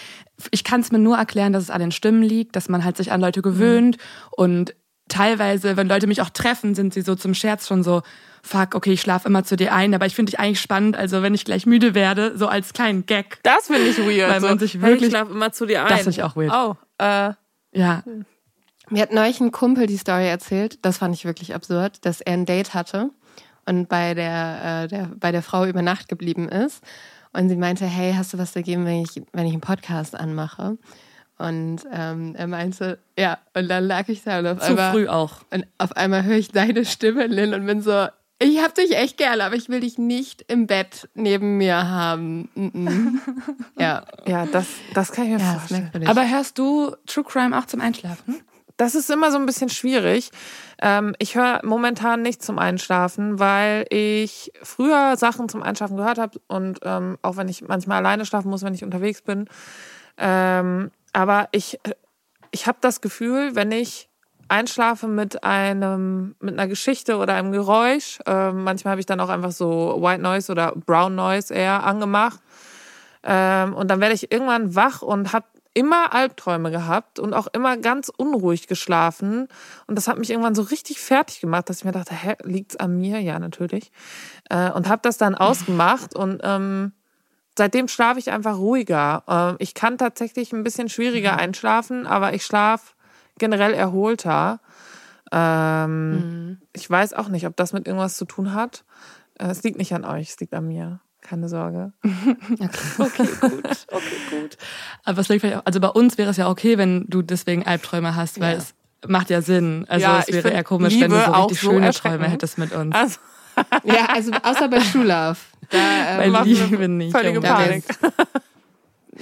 [0.51, 2.97] Ich kann es mir nur erklären, dass es an den Stimmen liegt, dass man halt
[2.97, 3.99] sich an Leute gewöhnt
[4.31, 4.75] und
[5.09, 8.03] teilweise, wenn Leute mich auch treffen, sind sie so zum Scherz schon so,
[8.43, 11.23] fuck, okay, ich schlafe immer zu dir ein, aber ich finde dich eigentlich spannend, also
[11.23, 13.39] wenn ich gleich müde werde, so als kleinen Gag.
[13.43, 14.31] Das finde ich weird.
[14.31, 15.89] Weil man so, sich wirklich- ich schlaf immer zu dir ein.
[15.89, 16.53] Das finde ich auch weird.
[16.53, 17.33] Oh, äh,
[17.73, 18.03] Ja,
[18.91, 22.33] Mir hat neulich ein Kumpel die Story erzählt, das fand ich wirklich absurd, dass er
[22.33, 23.11] ein Date hatte
[23.67, 26.83] und bei der, äh, der, bei der Frau über Nacht geblieben ist.
[27.35, 30.79] Und sie meinte, hey, hast du was dagegen, wenn ich, wenn ich einen Podcast anmache?
[31.37, 35.07] Und ähm, er meinte, ja, und dann lag ich da und auf zu einmal, früh
[35.07, 35.43] auch.
[35.53, 38.07] und auf einmal höre ich deine Stimme, Lynn, und bin so,
[38.39, 42.49] ich hab dich echt gerne, aber ich will dich nicht im Bett neben mir haben.
[42.55, 43.19] Mm -mm.
[43.79, 45.91] Ja, ja, das, das kann ich mir ja, vorstellen.
[46.07, 48.41] Aber hörst du True Crime auch zum Einschlafen?
[48.77, 50.31] Das ist immer so ein bisschen schwierig.
[50.81, 56.41] Ähm, ich höre momentan nicht zum Einschlafen, weil ich früher Sachen zum Einschlafen gehört habe
[56.47, 59.49] und ähm, auch wenn ich manchmal alleine schlafen muss, wenn ich unterwegs bin.
[60.17, 61.81] Ähm, aber ich,
[62.53, 64.09] ich habe das Gefühl, wenn ich
[64.49, 69.29] einschlafe mit einem mit einer Geschichte oder einem Geräusch, ähm, manchmal habe ich dann auch
[69.29, 72.41] einfach so White Noise oder Brown Noise eher angemacht.
[73.23, 77.77] Ähm, und dann werde ich irgendwann wach und habe immer Albträume gehabt und auch immer
[77.77, 79.49] ganz unruhig geschlafen.
[79.87, 82.77] Und das hat mich irgendwann so richtig fertig gemacht, dass ich mir dachte, hä, liegt's
[82.77, 83.21] an mir?
[83.21, 83.93] Ja, natürlich.
[84.51, 86.93] Äh, und habe das dann ausgemacht und ähm,
[87.57, 89.23] seitdem schlafe ich einfach ruhiger.
[89.29, 92.95] Ähm, ich kann tatsächlich ein bisschen schwieriger einschlafen, aber ich schlafe
[93.39, 94.61] generell erholter.
[95.33, 98.85] Ähm, Ich weiß auch nicht, ob das mit irgendwas zu tun hat.
[99.39, 101.01] Äh, es liegt nicht an euch, es liegt an mir.
[101.21, 101.93] Keine Sorge.
[102.99, 103.87] Okay, gut.
[103.91, 104.57] Okay, gut.
[105.05, 107.67] Aber es liegt vielleicht auch, also bei uns wäre es ja okay, wenn du deswegen
[107.67, 108.59] Albträume hast, weil Ja.
[108.59, 108.75] es
[109.07, 109.85] macht ja Sinn.
[109.89, 111.91] Also Ja, es wäre eher komisch, wenn du Liebe so auch richtig so schöne.
[111.93, 112.95] Träume hättest mit uns.
[112.95, 113.19] Also,
[113.85, 115.37] ja, also außer bei Love.
[115.71, 115.77] Da,
[116.17, 117.13] Bei ähm, Liebe wir nicht.
[117.15, 117.85] völlige Panik.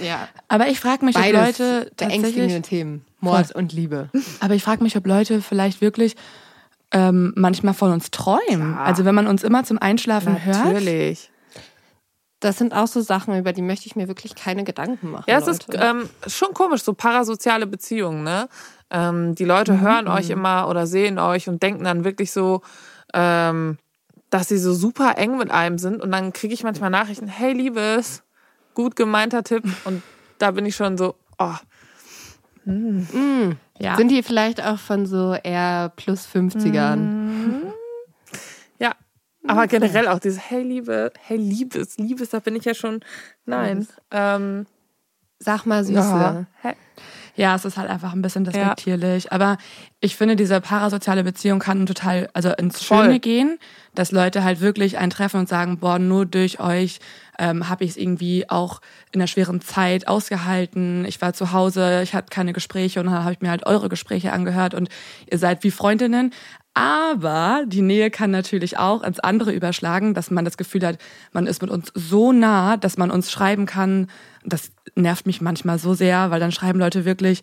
[0.01, 3.05] Ja, Aber ich frage mich, ob beides Leute beängstigende tatsächlich, Themen.
[3.21, 4.11] Mord und Liebe.
[4.41, 6.17] aber ich frage mich, ob Leute vielleicht wirklich
[6.93, 8.73] ähm, manchmal von uns träumen.
[8.75, 8.87] Klar.
[8.87, 10.65] Also wenn man uns immer zum Einschlafen hört.
[10.67, 11.31] Natürlich.
[12.41, 15.25] Das sind auch so Sachen, über die möchte ich mir wirklich keine Gedanken machen.
[15.27, 15.83] Ja, es ist Leute.
[15.83, 18.49] ähm, schon komisch, so parasoziale Beziehungen, ne?
[18.91, 19.81] Ähm, die Leute Mhm.
[19.81, 22.61] hören euch immer oder sehen euch und denken dann wirklich so,
[23.15, 23.79] ähm,
[24.31, 26.03] dass sie so super eng mit einem sind.
[26.03, 28.23] Und dann kriege ich manchmal Nachrichten, hey Liebes,
[28.77, 29.65] gut gemeinter Tipp.
[29.85, 30.03] Und
[30.39, 31.55] da bin ich schon so, oh,
[33.79, 33.97] Ja.
[33.97, 36.97] Sind die vielleicht auch von so eher plus 50ern?
[36.97, 37.73] Mhm.
[38.79, 38.93] ja.
[39.47, 43.01] Aber generell auch dieses Hey Liebe, hey Liebes, Liebes, da bin ich ja schon,
[43.45, 43.87] nein.
[44.11, 44.67] Ähm,
[45.39, 45.97] Sag mal, Süße.
[45.99, 46.47] ja.
[46.63, 46.75] Hey.
[47.37, 49.31] Ja, es ist halt einfach ein bisschen despektierlich.
[49.31, 49.59] Aber
[50.01, 53.05] ich finde, diese parasoziale Beziehung kann total, also ins Voll.
[53.05, 53.59] Schöne gehen,
[53.95, 56.99] dass Leute halt wirklich einen treffen und sagen, boah, nur durch euch
[57.39, 58.81] ähm, habe ich es irgendwie auch
[59.13, 61.05] in der schweren Zeit ausgehalten.
[61.05, 63.89] Ich war zu Hause, ich hatte keine Gespräche und dann habe ich mir halt eure
[63.89, 64.89] Gespräche angehört und
[65.31, 66.33] ihr seid wie Freundinnen.
[66.75, 70.99] Aber die Nähe kann natürlich auch ins andere überschlagen, dass man das Gefühl hat,
[71.33, 74.09] man ist mit uns so nah, dass man uns schreiben kann.
[74.45, 77.43] Das nervt mich manchmal so sehr, weil dann schreiben Leute wirklich,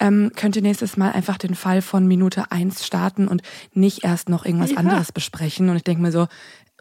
[0.00, 4.28] ähm, könnt ihr nächstes Mal einfach den Fall von Minute eins starten und nicht erst
[4.28, 4.78] noch irgendwas ja.
[4.78, 5.68] anderes besprechen.
[5.68, 6.26] Und ich denke mir so,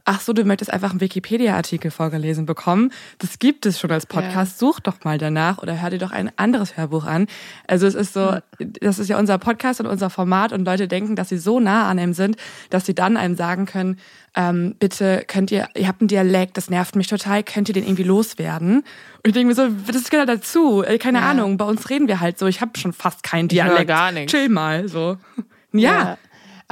[0.05, 2.91] ach so, du möchtest einfach einen Wikipedia-Artikel vorgelesen bekommen.
[3.19, 4.61] Das gibt es schon als Podcast.
[4.61, 4.67] Ja.
[4.67, 7.27] Such doch mal danach oder hör dir doch ein anderes Hörbuch an.
[7.67, 11.15] Also es ist so, das ist ja unser Podcast und unser Format und Leute denken,
[11.15, 12.37] dass sie so nah an einem sind,
[12.69, 13.97] dass sie dann einem sagen können,
[14.33, 17.83] ähm, bitte könnt ihr, ihr habt einen Dialekt, das nervt mich total, könnt ihr den
[17.83, 18.77] irgendwie loswerden?
[18.77, 20.83] Und ich denke mir so, das gehört dazu.
[20.83, 21.29] Äh, keine ja.
[21.29, 23.81] Ahnung, bei uns reden wir halt so, ich habe schon fast keinen Dialekt.
[23.81, 24.31] Ich gar nichts.
[24.31, 25.17] Chill mal, so.
[25.73, 25.91] ja.
[25.91, 26.17] ja.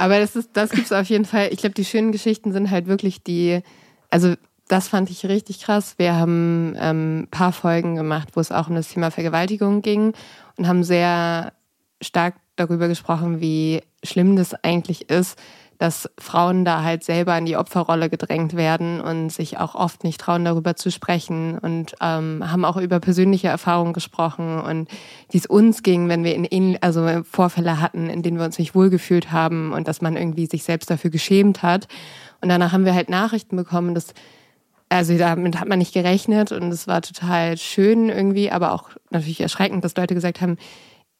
[0.00, 1.50] Aber das ist, das gibt's auf jeden Fall.
[1.52, 3.60] Ich glaube, die schönen Geschichten sind halt wirklich die,
[4.08, 4.34] also
[4.66, 5.96] das fand ich richtig krass.
[5.98, 10.14] Wir haben ähm, paar Folgen gemacht, wo es auch um das Thema Vergewaltigung ging
[10.56, 11.52] und haben sehr
[12.00, 15.38] stark darüber gesprochen, wie schlimm das eigentlich ist,
[15.80, 20.20] dass Frauen da halt selber in die Opferrolle gedrängt werden und sich auch oft nicht
[20.20, 24.90] trauen, darüber zu sprechen und ähm, haben auch über persönliche Erfahrungen gesprochen und
[25.30, 28.74] wie es uns ging, wenn wir in, also Vorfälle hatten, in denen wir uns nicht
[28.74, 31.88] wohlgefühlt haben und dass man irgendwie sich selbst dafür geschämt hat.
[32.42, 34.12] Und danach haben wir halt Nachrichten bekommen, dass
[34.90, 39.40] also damit hat man nicht gerechnet und es war total schön irgendwie, aber auch natürlich
[39.40, 40.58] erschreckend, dass Leute gesagt haben,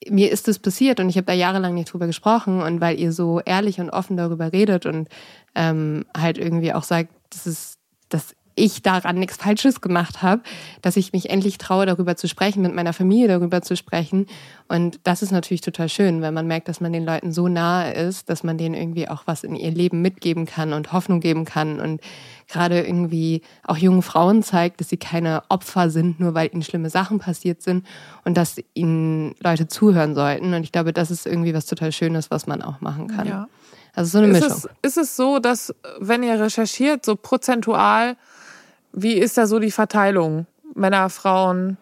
[0.08, 3.12] mir ist das passiert und ich habe da jahrelang nicht drüber gesprochen und weil ihr
[3.12, 5.08] so ehrlich und offen darüber redet und
[5.54, 10.42] ähm, halt irgendwie auch sagt, das ist, dass ich daran nichts Falsches gemacht habe,
[10.82, 14.26] dass ich mich endlich traue, darüber zu sprechen, mit meiner Familie darüber zu sprechen.
[14.68, 17.92] Und das ist natürlich total schön, wenn man merkt, dass man den Leuten so nahe
[17.92, 21.44] ist, dass man denen irgendwie auch was in ihr Leben mitgeben kann und Hoffnung geben
[21.44, 22.00] kann und
[22.48, 26.90] gerade irgendwie auch jungen Frauen zeigt, dass sie keine Opfer sind, nur weil ihnen schlimme
[26.90, 27.86] Sachen passiert sind
[28.24, 30.52] und dass ihnen Leute zuhören sollten.
[30.54, 33.28] Und ich glaube, das ist irgendwie was total Schönes, was man auch machen kann.
[33.28, 33.48] Ja.
[33.94, 34.70] Also so eine ist Mischung.
[34.82, 38.16] Es, ist es so, dass wenn ihr recherchiert, so prozentual
[38.92, 40.46] wie ist da so die Verteilung?
[40.74, 41.76] Männer, Frauen?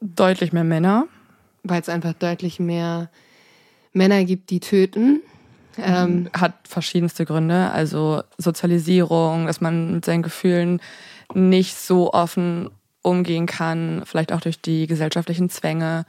[0.00, 1.06] Deutlich mehr Männer.
[1.62, 3.10] Weil es einfach deutlich mehr
[3.92, 5.20] Männer gibt, die töten.
[5.78, 7.70] Ähm, Hat verschiedenste Gründe.
[7.70, 10.80] Also Sozialisierung, dass man mit seinen Gefühlen
[11.34, 12.70] nicht so offen
[13.02, 16.06] umgehen kann, vielleicht auch durch die gesellschaftlichen Zwänge.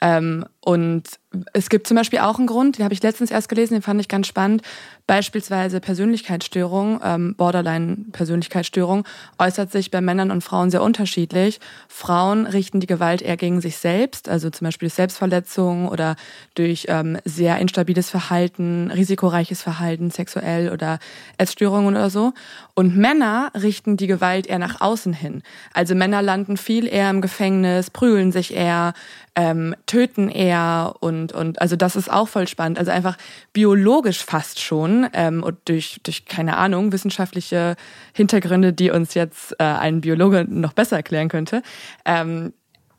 [0.00, 1.04] Ähm, und
[1.52, 4.00] es gibt zum Beispiel auch einen Grund, den habe ich letztens erst gelesen, den fand
[4.00, 4.62] ich ganz spannend.
[5.06, 9.04] Beispielsweise Persönlichkeitsstörung, ähm, Borderline-Persönlichkeitsstörung,
[9.38, 11.60] äußert sich bei Männern und Frauen sehr unterschiedlich.
[11.88, 16.16] Frauen richten die Gewalt eher gegen sich selbst, also zum Beispiel durch Selbstverletzung oder
[16.54, 20.98] durch ähm, sehr instabiles Verhalten, risikoreiches Verhalten, sexuell oder
[21.36, 22.32] Essstörungen oder so.
[22.74, 25.42] Und Männer richten die Gewalt eher nach außen hin.
[25.74, 28.94] Also Männer landen viel eher im Gefängnis, prügeln sich eher,
[29.34, 32.78] ähm, töten eher und, und also das ist auch voll spannend.
[32.78, 33.16] Also einfach
[33.52, 37.76] biologisch fast schon ähm, und durch, durch, keine Ahnung, wissenschaftliche
[38.12, 41.62] Hintergründe, die uns jetzt äh, ein Biologe noch besser erklären könnte,
[42.04, 42.52] ähm,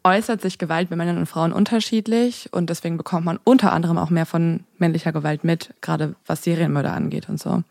[0.03, 4.09] äußert sich Gewalt bei Männern und Frauen unterschiedlich und deswegen bekommt man unter anderem auch
[4.09, 7.63] mehr von männlicher Gewalt mit, gerade was Serienmörder angeht und so.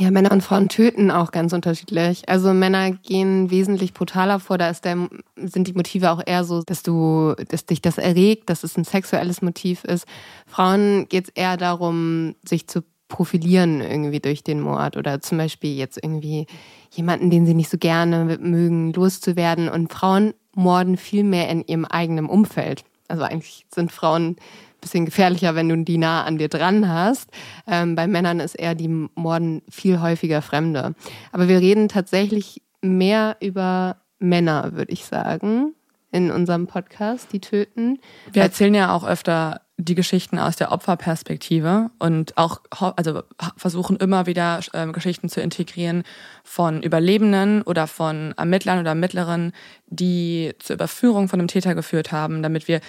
[0.00, 2.28] Ja, Männer und Frauen töten auch ganz unterschiedlich.
[2.28, 4.56] Also Männer gehen wesentlich brutaler vor.
[4.56, 8.48] Da ist der, sind die Motive auch eher so, dass du, dass dich das erregt,
[8.48, 10.06] dass es ein sexuelles Motiv ist.
[10.46, 15.74] Frauen geht es eher darum, sich zu profilieren irgendwie durch den Mord oder zum Beispiel
[15.76, 16.46] jetzt irgendwie
[16.92, 19.68] jemanden, den sie nicht so gerne mögen, loszuwerden.
[19.68, 22.84] Und Frauen morden viel mehr in ihrem eigenen Umfeld.
[23.08, 24.36] Also eigentlich sind Frauen
[24.80, 27.30] bisschen gefährlicher, wenn du die nah an dir dran hast.
[27.66, 30.94] Ähm, bei Männern ist eher die Morden viel häufiger Fremde.
[31.32, 35.74] Aber wir reden tatsächlich mehr über Männer, würde ich sagen,
[36.10, 37.98] in unserem Podcast, die töten.
[38.32, 42.60] Wir erzählen ja auch öfter die Geschichten aus der Opferperspektive und auch
[42.96, 43.22] also
[43.56, 46.02] versuchen immer wieder äh, Geschichten zu integrieren
[46.42, 49.52] von Überlebenden oder von Ermittlern oder Ermittlerinnen,
[49.86, 52.80] die zur Überführung von einem Täter geführt haben, damit wir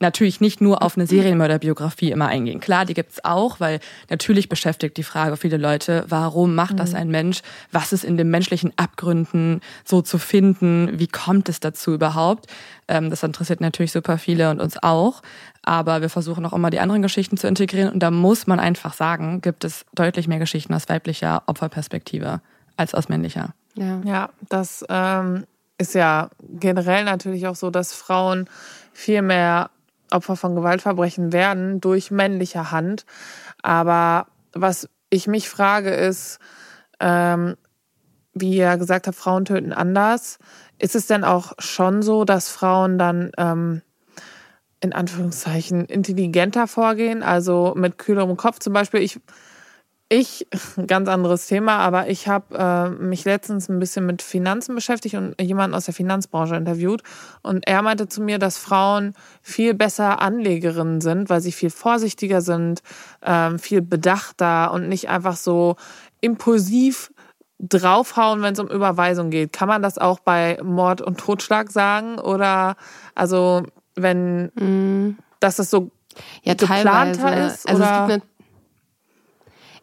[0.00, 2.60] natürlich nicht nur auf eine Serienmörderbiografie immer eingehen.
[2.60, 6.96] Klar, die gibt's auch, weil natürlich beschäftigt die Frage viele Leute, warum macht das mhm.
[6.96, 7.40] ein Mensch?
[7.72, 10.98] Was ist in den menschlichen Abgründen so zu finden?
[10.98, 12.46] Wie kommt es dazu überhaupt?
[12.86, 15.22] Ähm, das interessiert natürlich super viele und uns auch.
[15.62, 17.92] Aber wir versuchen auch immer die anderen Geschichten zu integrieren.
[17.92, 22.40] Und da muss man einfach sagen, gibt es deutlich mehr Geschichten aus weiblicher Opferperspektive
[22.76, 23.54] als aus männlicher.
[23.74, 25.44] Ja, ja das ähm,
[25.76, 28.48] ist ja generell natürlich auch so, dass Frauen
[28.92, 29.70] viel mehr
[30.10, 33.04] Opfer von Gewaltverbrechen werden durch männliche Hand.
[33.62, 36.38] Aber was ich mich frage ist,
[37.00, 37.56] ähm,
[38.34, 40.38] wie ihr gesagt habt, Frauen töten anders.
[40.78, 43.82] Ist es denn auch schon so, dass Frauen dann ähm,
[44.80, 49.00] in Anführungszeichen intelligenter vorgehen, also mit kühlerem Kopf zum Beispiel?
[49.00, 49.20] Ich
[50.10, 50.46] Ich,
[50.86, 55.40] ganz anderes Thema, aber ich habe äh, mich letztens ein bisschen mit Finanzen beschäftigt und
[55.40, 57.02] jemanden aus der Finanzbranche interviewt.
[57.42, 62.40] Und er meinte zu mir, dass Frauen viel besser Anlegerinnen sind, weil sie viel vorsichtiger
[62.40, 62.82] sind,
[63.22, 65.76] ähm, viel bedachter und nicht einfach so
[66.20, 67.12] impulsiv
[67.58, 69.52] draufhauen, wenn es um Überweisung geht.
[69.52, 72.18] Kann man das auch bei Mord und Totschlag sagen?
[72.18, 72.76] Oder
[73.14, 75.18] also wenn mm.
[75.40, 75.90] dass es so
[76.44, 77.68] ja, geplanter ist?
[77.68, 78.08] Also oder?
[78.16, 78.37] Es,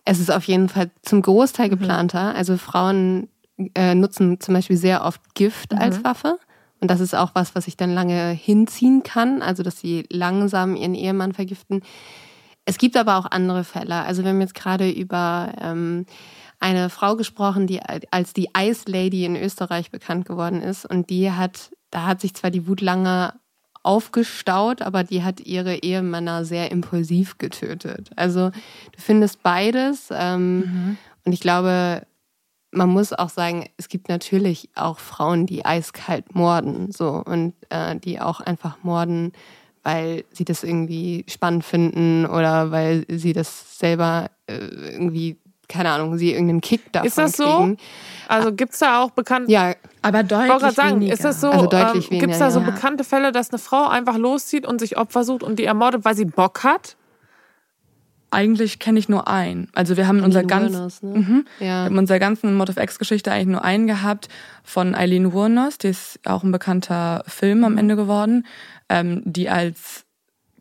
[0.06, 1.72] es, ist auf jeden Fall zum Großteil mhm.
[1.72, 2.32] geplanter.
[2.32, 2.36] Mhm.
[2.38, 3.30] Also Frauen
[3.74, 5.80] äh, nutzen zum Beispiel sehr oft Gift mhm.
[5.80, 6.38] als Waffe.
[6.80, 9.42] Und das ist auch was, was ich dann lange hinziehen kann.
[9.42, 11.82] Also dass sie langsam ihren Ehemann vergiften.
[12.66, 14.04] Es gibt aber auch andere Fälle.
[14.04, 16.06] Also wir haben jetzt gerade über ähm,
[16.60, 20.86] eine Frau gesprochen, die als die Ice Lady in Österreich bekannt geworden ist.
[20.86, 23.34] Und die hat, da hat sich zwar die Wut lange
[23.86, 28.10] aufgestaut, aber die hat ihre Ehemänner sehr impulsiv getötet.
[28.16, 30.10] Also du findest beides.
[30.12, 30.98] Ähm, mhm.
[31.24, 32.06] Und ich glaube,
[32.72, 37.96] man muss auch sagen, es gibt natürlich auch Frauen, die eiskalt morden, so und äh,
[37.96, 39.32] die auch einfach morden,
[39.84, 46.18] weil sie das irgendwie spannend finden oder weil sie das selber äh, irgendwie keine Ahnung,
[46.18, 47.46] sie irgendeinen Kick davon Ist das so?
[47.46, 47.78] Kriegen.
[48.28, 49.52] Also gibt es da auch bekannte.
[49.52, 51.14] Ja, aber deutlich ich sagen, weniger.
[51.14, 51.50] Ist das so?
[51.50, 52.66] Also deutlich ähm, Gibt es da so ja.
[52.66, 56.16] bekannte Fälle, dass eine Frau einfach loszieht und sich Opfer sucht und die ermordet, weil
[56.16, 56.96] sie Bock hat?
[58.32, 59.70] Eigentlich kenne ich nur einen.
[59.76, 61.20] Also wir haben in unserer ganzen, ne?
[61.20, 61.66] mhm, ja.
[61.66, 64.28] wir haben unserer ganzen Mod of X-Geschichte eigentlich nur einen gehabt
[64.64, 68.46] von Eileen Wurnos, die ist auch ein bekannter Film am Ende geworden,
[68.90, 70.05] ähm, die als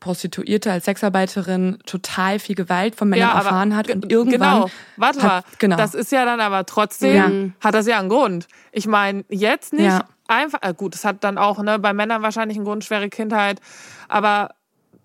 [0.05, 4.64] Prostituierte, als Sexarbeiterin total viel Gewalt von Männern ja, erfahren hat und irgendwann.
[4.64, 5.43] Genau, warte hat, mal.
[5.59, 5.77] Genau.
[5.79, 7.67] Das ist ja dann aber trotzdem, ja.
[7.67, 8.47] hat das ja einen Grund.
[8.71, 10.05] Ich meine, jetzt nicht ja.
[10.29, 13.62] einfach, äh gut, es hat dann auch ne, bei Männern wahrscheinlich einen Grund, schwere Kindheit,
[14.07, 14.51] aber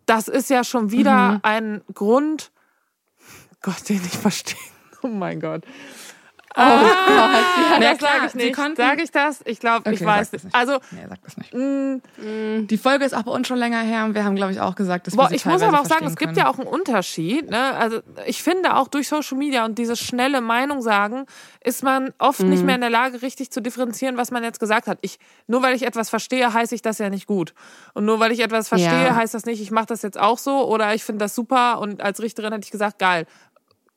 [0.06, 1.40] das ist ja schon wieder mhm.
[1.44, 2.52] ein Grund,
[3.62, 4.58] Gott, den ich verstehe.
[5.02, 5.64] Oh mein Gott.
[6.60, 8.56] Oh ah, Gott, ja, das sage ich nicht.
[8.76, 9.42] Sage ich das?
[9.46, 10.46] Ich glaube, okay, ich weiß nicht.
[10.52, 11.54] Also, nee, sag das nicht.
[11.54, 12.68] Mm.
[12.68, 14.76] die Folge ist auch bei uns schon länger her und wir haben, glaube ich, auch
[14.76, 17.50] gesagt, dass Boah, wir Ich muss aber auch sagen, es gibt ja auch einen Unterschied.
[17.50, 17.76] Ne?
[17.76, 21.26] Also ich finde auch durch Social Media und diese schnelle Meinung sagen,
[21.64, 22.50] ist man oft mhm.
[22.50, 24.98] nicht mehr in der Lage, richtig zu differenzieren, was man jetzt gesagt hat.
[25.02, 25.18] Ich,
[25.48, 27.54] nur weil ich etwas verstehe, heiße ich das ja nicht gut.
[27.94, 29.16] Und nur weil ich etwas verstehe, ja.
[29.16, 32.02] heißt das nicht, ich mache das jetzt auch so oder ich finde das super und
[32.02, 33.26] als Richterin hätte ich gesagt, geil,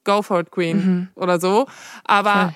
[0.04, 1.08] go for it, Queen mhm.
[1.14, 1.66] oder so.
[2.04, 2.54] Aber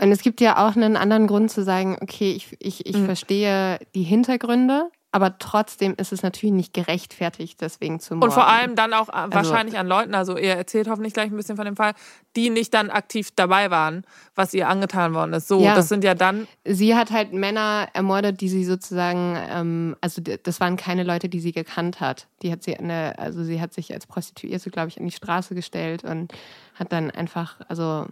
[0.00, 3.04] und es gibt ja auch einen anderen Grund zu sagen, okay, ich, ich, ich mhm.
[3.04, 8.28] verstehe die Hintergründe, aber trotzdem ist es natürlich nicht gerechtfertigt, deswegen zu morden.
[8.28, 11.30] Und vor allem dann auch äh, also, wahrscheinlich an Leuten, also ihr erzählt hoffentlich gleich
[11.30, 11.94] ein bisschen von dem Fall,
[12.36, 14.04] die nicht dann aktiv dabei waren,
[14.36, 15.48] was ihr angetan worden ist.
[15.48, 15.74] So, ja.
[15.74, 16.46] das sind ja dann.
[16.64, 21.40] Sie hat halt Männer ermordet, die sie sozusagen, ähm, also das waren keine Leute, die
[21.40, 22.28] sie gekannt hat.
[22.42, 25.56] Die hat sie eine, also sie hat sich als Prostituierte, glaube ich, an die Straße
[25.56, 26.32] gestellt und
[26.76, 28.06] hat dann einfach, also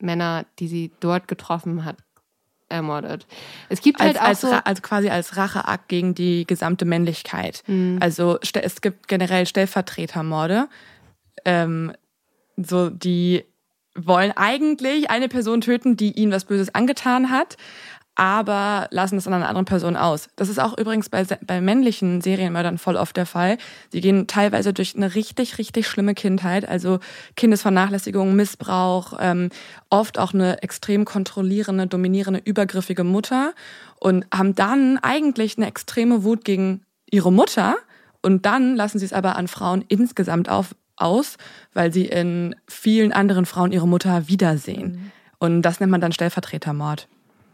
[0.00, 1.96] Männer, die sie dort getroffen hat,
[2.70, 3.26] ermordet.
[3.68, 7.62] Es gibt halt als, auch als, so als quasi als Racheakt gegen die gesamte Männlichkeit.
[7.66, 7.98] Mhm.
[8.00, 10.68] Also es gibt generell Stellvertretermorde,
[11.44, 11.92] ähm,
[12.56, 13.44] so die
[13.94, 17.56] wollen eigentlich eine Person töten, die ihnen was Böses angetan hat,
[18.20, 20.28] aber lassen es an einer anderen Person aus.
[20.36, 23.56] Das ist auch übrigens bei, bei männlichen Serienmördern voll oft der Fall.
[23.88, 26.98] Sie gehen teilweise durch eine richtig, richtig schlimme Kindheit, also
[27.36, 29.48] Kindesvernachlässigung, Missbrauch, ähm,
[29.88, 33.54] oft auch eine extrem kontrollierende, dominierende, übergriffige Mutter
[33.98, 37.76] und haben dann eigentlich eine extreme Wut gegen ihre Mutter
[38.20, 41.38] und dann lassen sie es aber an Frauen insgesamt auf, aus,
[41.72, 44.92] weil sie in vielen anderen Frauen ihre Mutter wiedersehen.
[44.92, 45.12] Mhm.
[45.38, 47.08] Und das nennt man dann Stellvertretermord.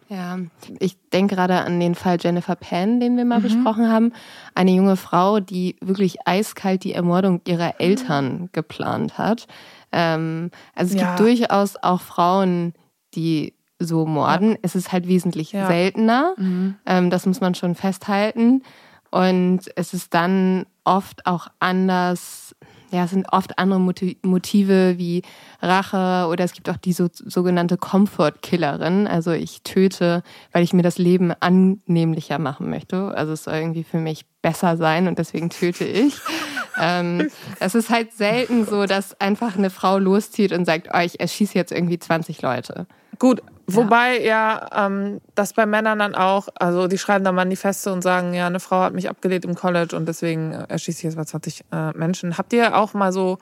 [0.08, 0.38] Ja,
[0.78, 3.44] ich denke gerade an den Fall Jennifer Pan, den wir mal mhm.
[3.44, 4.12] besprochen haben.
[4.54, 9.46] Eine junge Frau, die wirklich eiskalt die Ermordung ihrer Eltern geplant hat.
[9.90, 11.08] Ähm, also es ja.
[11.08, 12.74] gibt durchaus auch Frauen,
[13.14, 14.52] die so morden.
[14.52, 14.58] Ja.
[14.62, 15.66] Es ist halt wesentlich ja.
[15.66, 16.34] seltener.
[16.36, 16.76] Mhm.
[16.86, 18.62] Ähm, das muss man schon festhalten.
[19.10, 22.54] Und es ist dann oft auch anders
[22.90, 25.22] ja, es sind oft andere Motive wie
[25.60, 29.06] Rache oder es gibt auch die so, sogenannte Comfort-Killerin.
[29.06, 30.22] Also ich töte,
[30.52, 33.12] weil ich mir das Leben annehmlicher machen möchte.
[33.14, 36.14] Also es soll irgendwie für mich besser sein und deswegen töte ich.
[36.80, 41.18] ähm, es ist halt selten so, dass einfach eine Frau loszieht und sagt, oh, ich
[41.18, 42.86] erschieße jetzt irgendwie 20 Leute.
[43.18, 48.02] Gut, wobei ja, ähm, das bei Männern dann auch, also die schreiben dann Manifeste und
[48.02, 51.16] sagen, ja, eine Frau hat mich abgelehnt im College und deswegen äh, erschieße ich jetzt
[51.16, 52.38] mal 20 äh, Menschen.
[52.38, 53.38] Habt ihr auch mal so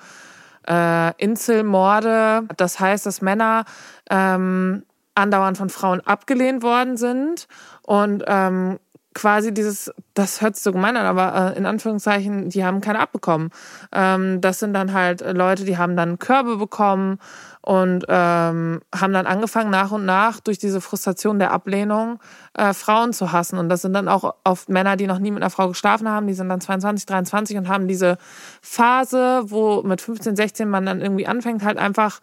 [0.69, 2.43] äh, Inselmorde?
[2.57, 3.65] Das heißt, dass Männer
[4.11, 4.85] ähm,
[5.15, 7.47] andauernd von Frauen abgelehnt worden sind
[7.83, 8.79] und ähm,
[9.14, 12.98] quasi dieses, das hört sich so gemein an, aber äh, in Anführungszeichen, die haben keine
[12.98, 13.50] abbekommen.
[13.92, 17.18] Ähm, das sind dann halt Leute, die haben dann Körbe bekommen
[17.62, 22.18] und ähm, haben dann angefangen, nach und nach durch diese Frustration der Ablehnung
[22.55, 23.59] äh, Frauen zu hassen.
[23.59, 26.27] Und das sind dann auch oft Männer, die noch nie mit einer Frau geschlafen haben,
[26.27, 28.18] die sind dann 22, 23 und haben diese
[28.61, 32.20] Phase, wo mit 15, 16 man dann irgendwie anfängt, halt einfach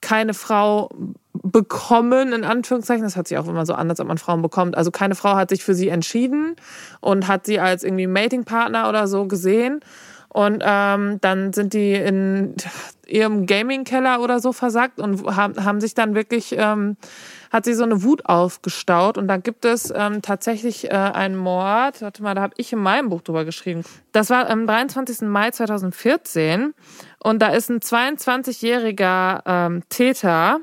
[0.00, 0.90] keine Frau
[1.50, 3.04] bekommen, in Anführungszeichen.
[3.04, 4.76] Das hört sich auch immer so an, als ob man Frauen bekommt.
[4.76, 6.56] Also keine Frau hat sich für sie entschieden
[7.00, 9.80] und hat sie als irgendwie Matingpartner oder so gesehen.
[10.28, 12.54] Und ähm, dann sind die in
[13.06, 16.96] ihrem Gaming-Keller oder so versackt und haben, haben sich dann wirklich, ähm,
[17.50, 19.16] hat sie so eine Wut aufgestaut.
[19.16, 22.02] Und da gibt es ähm, tatsächlich äh, einen Mord.
[22.02, 23.84] Warte mal, da habe ich in meinem Buch drüber geschrieben.
[24.12, 25.22] Das war am 23.
[25.22, 26.74] Mai 2014.
[27.20, 30.60] Und da ist ein 22-jähriger ähm, Täter,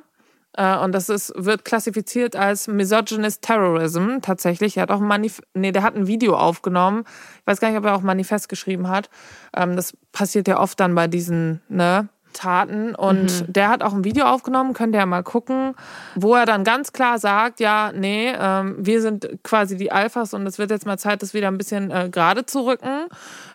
[0.58, 4.78] und das ist, wird klassifiziert als Misogynist Terrorism tatsächlich.
[4.78, 7.04] Er hat auch ein Manif nee, der hat ein Video aufgenommen.
[7.42, 9.10] Ich weiß gar nicht, ob er auch ein Manifest geschrieben hat.
[9.56, 12.10] Ähm, das passiert ja oft dann bei diesen, ne?
[12.36, 12.94] Taten.
[12.94, 13.54] Und mhm.
[13.54, 15.74] der hat auch ein Video aufgenommen, könnt ihr ja mal gucken,
[16.16, 20.46] wo er dann ganz klar sagt, ja, nee, ähm, wir sind quasi die Alphas und
[20.46, 23.08] es wird jetzt mal Zeit, das wieder ein bisschen äh, gerade zu rücken.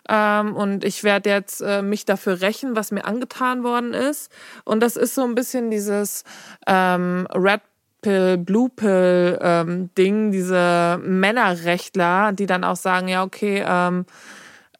[0.09, 4.31] Ähm, und ich werde jetzt äh, mich dafür rächen, was mir angetan worden ist.
[4.65, 6.23] Und das ist so ein bisschen dieses
[6.67, 7.61] ähm, Red
[8.01, 14.05] Pill, Blue Pill ähm, Ding, diese Männerrechtler, die dann auch sagen, ja, okay, ähm,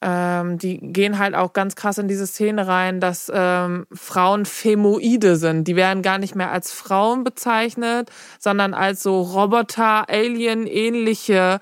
[0.01, 5.35] ähm, die gehen halt auch ganz krass in diese Szene rein, dass ähm, Frauen Femoide
[5.35, 5.67] sind.
[5.67, 8.09] Die werden gar nicht mehr als Frauen bezeichnet,
[8.39, 11.59] sondern als so Roboter, Alien-ähnliche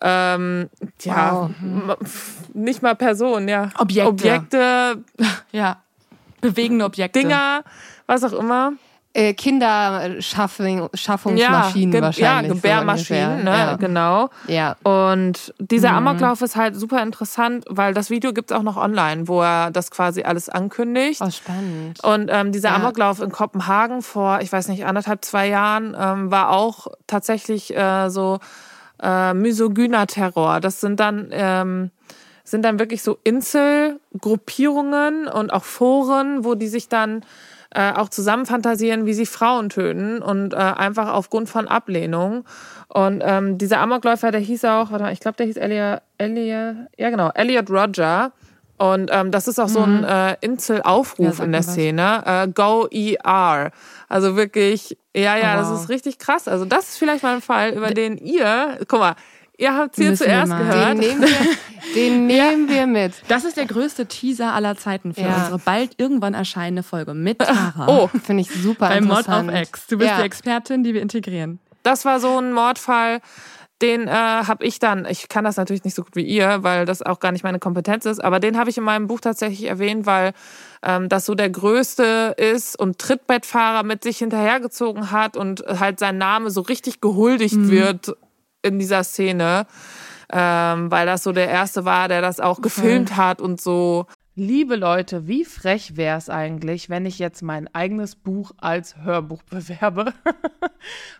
[0.00, 0.68] ähm,
[1.02, 1.50] ja,
[1.86, 1.96] wow.
[2.52, 3.70] nicht mal Personen, ja.
[3.78, 4.08] Objekte.
[4.08, 5.04] Objekte.
[5.52, 5.82] Ja.
[6.40, 7.20] Bewegende Objekte.
[7.20, 7.62] Dinger,
[8.06, 8.72] was auch immer
[9.14, 12.18] äh, Kinderschaffungsmaschinen ja, wahrscheinlich.
[12.18, 13.76] Ja, Gebärmaschinen, so ne, ja.
[13.76, 14.28] genau.
[14.48, 14.74] Ja.
[14.82, 16.08] Und dieser mhm.
[16.08, 19.92] Amoklauf ist halt super interessant, weil das Video gibt's auch noch online, wo er das
[19.92, 21.20] quasi alles ankündigt.
[21.24, 22.02] Oh, spannend.
[22.02, 22.74] Und ähm, dieser ja.
[22.74, 28.10] Amoklauf in Kopenhagen vor, ich weiß nicht, anderthalb, zwei Jahren, ähm, war auch tatsächlich äh,
[28.10, 28.40] so
[29.00, 30.58] äh, misogyner Terror.
[30.60, 31.28] Das sind dann...
[31.30, 31.90] Ähm,
[32.46, 37.24] sind dann wirklich so Inselgruppierungen und auch Foren, wo die sich dann
[37.74, 42.44] äh, auch zusammenfantasieren, wie sie Frauen töten und äh, einfach aufgrund von Ablehnung.
[42.88, 46.76] Und ähm, dieser Amokläufer, der hieß auch, warte mal, ich glaube, der hieß Elliot, Elliot,
[46.96, 48.32] ja genau, Elliot Roger.
[48.76, 50.04] Und ähm, das ist auch so ein mhm.
[50.04, 52.22] äh, Inselaufruf ja, in der Szene.
[52.26, 53.70] Äh, Go ER.
[54.08, 55.68] Also wirklich, ja, ja, wow.
[55.68, 56.48] das ist richtig krass.
[56.48, 59.14] Also das ist vielleicht mal ein Fall, über den ihr, guck mal,
[59.56, 60.98] Ihr habt es hier zuerst gehört.
[60.98, 61.28] Den nehmen, wir,
[61.94, 63.14] den nehmen wir mit.
[63.28, 65.36] Das ist der größte Teaser aller Zeiten für ja.
[65.36, 67.86] unsere bald irgendwann erscheinende Folge mit Tara.
[67.86, 69.46] Oh, finde ich super Bei interessant.
[69.46, 69.86] Mod of X.
[69.86, 70.18] Du bist ja.
[70.18, 71.60] die Expertin, die wir integrieren.
[71.84, 73.20] Das war so ein Mordfall,
[73.82, 76.86] den äh, habe ich dann, ich kann das natürlich nicht so gut wie ihr, weil
[76.86, 79.64] das auch gar nicht meine Kompetenz ist, aber den habe ich in meinem Buch tatsächlich
[79.68, 80.32] erwähnt, weil
[80.82, 86.16] ähm, das so der größte ist und Trittbettfahrer mit sich hinterhergezogen hat und halt sein
[86.16, 87.70] Name so richtig gehuldigt mhm.
[87.70, 88.16] wird
[88.64, 89.66] in dieser Szene,
[90.32, 93.20] ähm, weil das so der erste war, der das auch gefilmt okay.
[93.20, 94.06] hat und so.
[94.36, 99.42] Liebe Leute, wie frech wäre es eigentlich, wenn ich jetzt mein eigenes Buch als Hörbuch
[99.50, 100.12] bewerbe?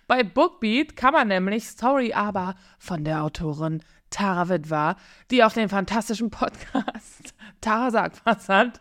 [0.09, 4.97] Bei Bookbeat kann man nämlich Story aber von der Autorin Tara Witwer,
[5.31, 8.81] die auf den fantastischen Podcast Tara sagt was hat,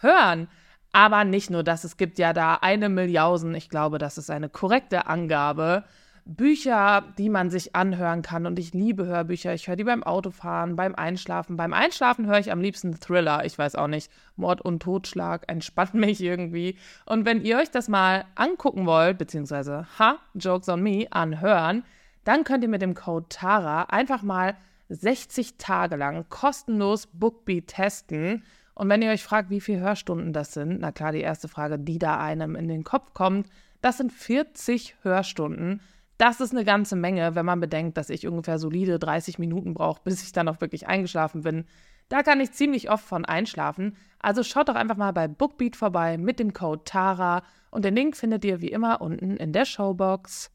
[0.00, 0.48] hören.
[0.92, 4.48] Aber nicht nur das, es gibt ja da eine Milliausen, ich glaube, das ist eine
[4.48, 5.84] korrekte Angabe,
[6.24, 8.46] Bücher, die man sich anhören kann.
[8.46, 9.54] Und ich liebe Hörbücher.
[9.54, 11.56] Ich höre die beim Autofahren, beim Einschlafen.
[11.56, 13.44] Beim Einschlafen höre ich am liebsten Thriller.
[13.44, 14.10] Ich weiß auch nicht.
[14.36, 16.76] Mord und Totschlag entspannt mich irgendwie.
[17.06, 21.84] Und wenn ihr euch das mal angucken wollt, beziehungsweise, ha, Jokes on Me, anhören,
[22.24, 24.56] dann könnt ihr mit dem Code TARA einfach mal
[24.90, 28.44] 60 Tage lang kostenlos Bookbeat testen.
[28.74, 31.78] Und wenn ihr euch fragt, wie viele Hörstunden das sind, na klar, die erste Frage,
[31.78, 33.48] die da einem in den Kopf kommt,
[33.82, 35.80] das sind 40 Hörstunden.
[36.20, 40.02] Das ist eine ganze Menge, wenn man bedenkt, dass ich ungefähr solide 30 Minuten brauche,
[40.04, 41.64] bis ich dann auch wirklich eingeschlafen bin.
[42.10, 43.96] Da kann ich ziemlich oft von einschlafen.
[44.18, 48.18] Also schaut doch einfach mal bei Bookbeat vorbei mit dem Code TARA und den Link
[48.18, 50.50] findet ihr wie immer unten in der Showbox.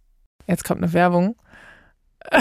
[0.46, 1.36] Jetzt kommt eine Werbung,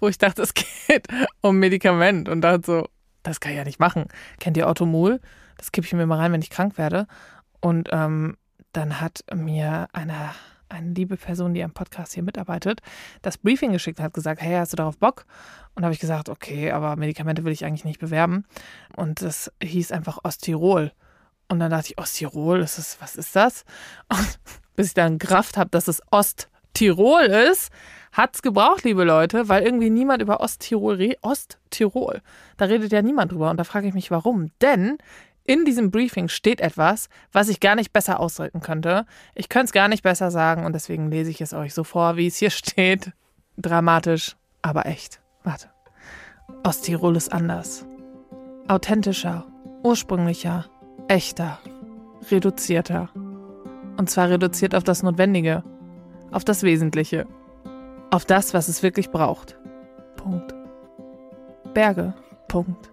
[0.00, 1.08] wo ich dachte, es geht
[1.42, 2.88] um Medikament und dachte so,
[3.22, 4.06] das kann ich ja nicht machen.
[4.40, 5.20] Kennt ihr Automol?
[5.58, 7.06] Das gebe ich mir mal rein, wenn ich krank werde.
[7.60, 8.38] Und ähm,
[8.72, 10.30] dann hat mir eine
[10.72, 12.80] eine liebe Person, die am Podcast hier mitarbeitet,
[13.22, 15.26] das Briefing geschickt hat, gesagt, hey, hast du darauf Bock?
[15.74, 18.44] Und habe ich gesagt, okay, aber Medikamente will ich eigentlich nicht bewerben.
[18.96, 20.92] Und das hieß einfach Osttirol.
[21.48, 23.64] Und dann dachte ich, Osttirol, ist das, was ist das?
[24.08, 24.38] Und
[24.76, 27.70] bis ich dann Kraft habe, dass es Osttirol ist,
[28.12, 31.18] Hat's gebraucht, liebe Leute, weil irgendwie niemand über Osttirol redet.
[31.22, 32.20] Osttirol.
[32.58, 34.50] Da redet ja niemand drüber und da frage ich mich, warum.
[34.60, 34.98] Denn
[35.44, 39.06] in diesem Briefing steht etwas, was ich gar nicht besser ausdrücken könnte.
[39.34, 42.16] Ich könnte es gar nicht besser sagen und deswegen lese ich es euch so vor,
[42.16, 43.12] wie es hier steht.
[43.58, 45.20] Dramatisch, aber echt.
[45.42, 45.68] Warte.
[46.62, 47.84] Osttirol ist anders.
[48.68, 49.46] Authentischer,
[49.82, 50.66] ursprünglicher,
[51.08, 51.58] echter,
[52.30, 53.10] reduzierter.
[53.96, 55.64] Und zwar reduziert auf das Notwendige,
[56.30, 57.26] auf das Wesentliche,
[58.10, 59.58] auf das, was es wirklich braucht.
[60.16, 60.54] Punkt.
[61.74, 62.14] Berge.
[62.48, 62.92] Punkt.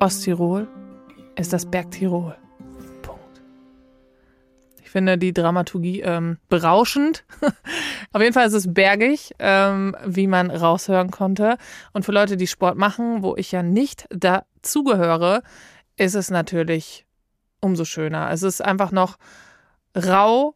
[0.00, 0.66] Osttirol
[1.40, 2.36] ist das Bergtirol.
[3.00, 3.42] Punkt.
[4.82, 7.24] Ich finde die Dramaturgie ähm, berauschend.
[8.12, 11.56] Auf jeden Fall ist es bergig, ähm, wie man raushören konnte.
[11.94, 15.42] Und für Leute, die Sport machen, wo ich ja nicht dazugehöre,
[15.96, 17.06] ist es natürlich
[17.60, 18.30] umso schöner.
[18.30, 19.16] Es ist einfach noch
[19.96, 20.54] rau.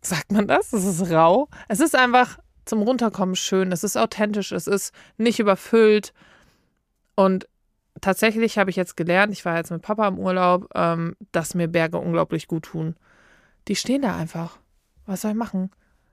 [0.00, 0.72] Sagt man das?
[0.72, 1.48] Es ist rau.
[1.68, 3.70] Es ist einfach zum Runterkommen schön.
[3.70, 4.50] Es ist authentisch.
[4.50, 6.12] Es ist nicht überfüllt.
[7.14, 7.48] Und
[8.00, 11.68] tatsächlich habe ich jetzt gelernt, ich war jetzt mit Papa im Urlaub, ähm, dass mir
[11.68, 12.96] Berge unglaublich gut tun.
[13.68, 14.58] Die stehen da einfach.
[15.06, 15.70] Was soll ich machen?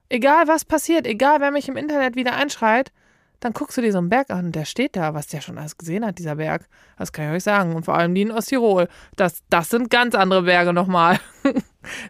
[0.10, 2.92] Egal was passiert, egal wer mich im Internet wieder einschreit,
[3.40, 5.78] dann guckst du dir so einen Berg an, der steht da, was der schon alles
[5.78, 6.68] gesehen hat, dieser Berg.
[6.98, 7.76] Das kann ich euch sagen.
[7.76, 8.88] Und vor allem die in Osttirol.
[9.18, 11.20] Das, das sind ganz andere Berge nochmal.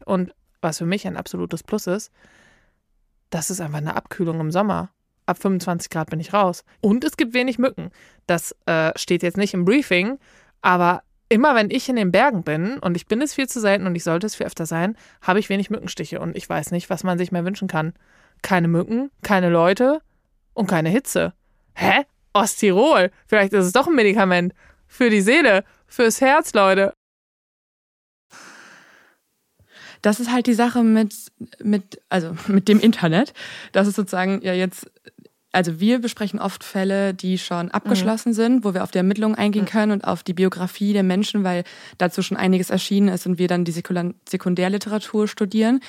[0.05, 2.11] Und was für mich ein absolutes Plus ist,
[3.29, 4.91] das ist einfach eine Abkühlung im Sommer
[5.25, 6.63] ab 25 Grad bin ich raus.
[6.81, 7.91] Und es gibt wenig Mücken.
[8.27, 10.19] Das äh, steht jetzt nicht im Briefing,
[10.61, 13.87] aber immer wenn ich in den Bergen bin, und ich bin es viel zu selten
[13.87, 16.89] und ich sollte es viel öfter sein, habe ich wenig Mückenstiche und ich weiß nicht,
[16.89, 17.93] was man sich mehr wünschen kann.
[18.41, 20.01] Keine Mücken, keine Leute
[20.53, 21.33] und keine Hitze.
[21.73, 22.05] Hä?
[22.33, 23.11] Osttirol.
[23.27, 24.53] Vielleicht ist es doch ein Medikament.
[24.87, 26.93] Für die Seele, fürs Herz, Leute.
[30.01, 31.15] Das ist halt die Sache mit,
[31.63, 33.33] mit, also mit dem Internet.
[33.71, 34.91] Das ist sozusagen ja jetzt
[35.55, 38.33] also wir besprechen oft Fälle, die schon abgeschlossen mhm.
[38.33, 39.69] sind, wo wir auf die Ermittlungen eingehen mhm.
[39.69, 41.63] können und auf die Biografie der Menschen, weil
[41.97, 45.79] dazu schon einiges erschienen ist und wir dann die Sekundärliteratur studieren.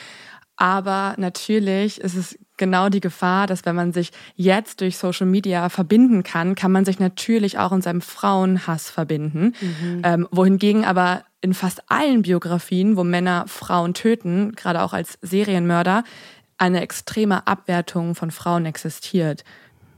[0.56, 5.68] Aber natürlich ist es genau die Gefahr, dass wenn man sich jetzt durch Social Media
[5.68, 9.52] verbinden kann, kann man sich natürlich auch in seinem Frauenhass verbinden.
[9.60, 10.02] Mhm.
[10.02, 16.04] Ähm, wohingegen aber in fast allen Biografien, wo Männer Frauen töten, gerade auch als Serienmörder,
[16.58, 19.44] eine extreme Abwertung von Frauen existiert.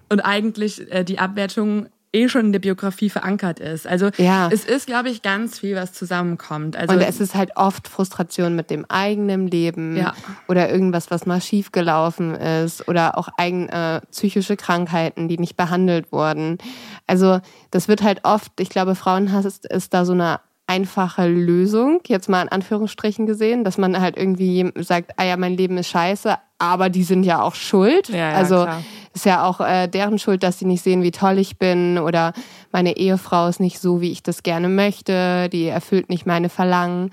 [0.08, 3.86] Und eigentlich äh, die Abwertung eh schon in der Biografie verankert ist.
[3.86, 4.48] Also ja.
[4.50, 6.76] es ist, glaube ich, ganz viel, was zusammenkommt.
[6.76, 10.14] Also und es ist halt oft Frustration mit dem eigenen Leben ja.
[10.48, 16.10] oder irgendwas, was mal schiefgelaufen ist oder auch eigene äh, psychische Krankheiten, die nicht behandelt
[16.10, 16.58] wurden.
[17.06, 17.40] Also
[17.70, 22.28] das wird halt oft, ich glaube, Frauenhass ist, ist da so eine einfache Lösung, jetzt
[22.28, 26.36] mal in Anführungsstrichen gesehen, dass man halt irgendwie sagt, ah ja, mein Leben ist scheiße,
[26.58, 28.10] aber die sind ja auch schuld.
[28.10, 28.82] Ja, ja, also klar.
[29.14, 32.34] ist ja auch äh, deren Schuld, dass sie nicht sehen, wie toll ich bin oder
[32.70, 37.12] meine Ehefrau ist nicht so, wie ich das gerne möchte, die erfüllt nicht meine Verlangen.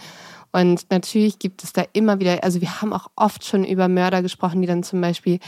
[0.51, 4.22] Und natürlich gibt es da immer wieder, also wir haben auch oft schon über Mörder
[4.22, 5.39] gesprochen, die dann zum Beispiel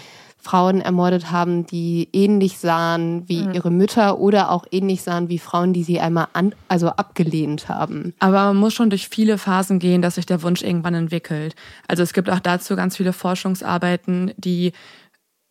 [0.47, 3.53] Frauen ermordet haben, die ähnlich sahen wie mhm.
[3.53, 8.13] ihre Mütter oder auch ähnlich sahen wie Frauen, die sie einmal an, also abgelehnt haben.
[8.19, 11.53] Aber man muss schon durch viele Phasen gehen, dass sich der Wunsch irgendwann entwickelt.
[11.89, 14.71] Also es gibt auch dazu ganz viele Forschungsarbeiten, die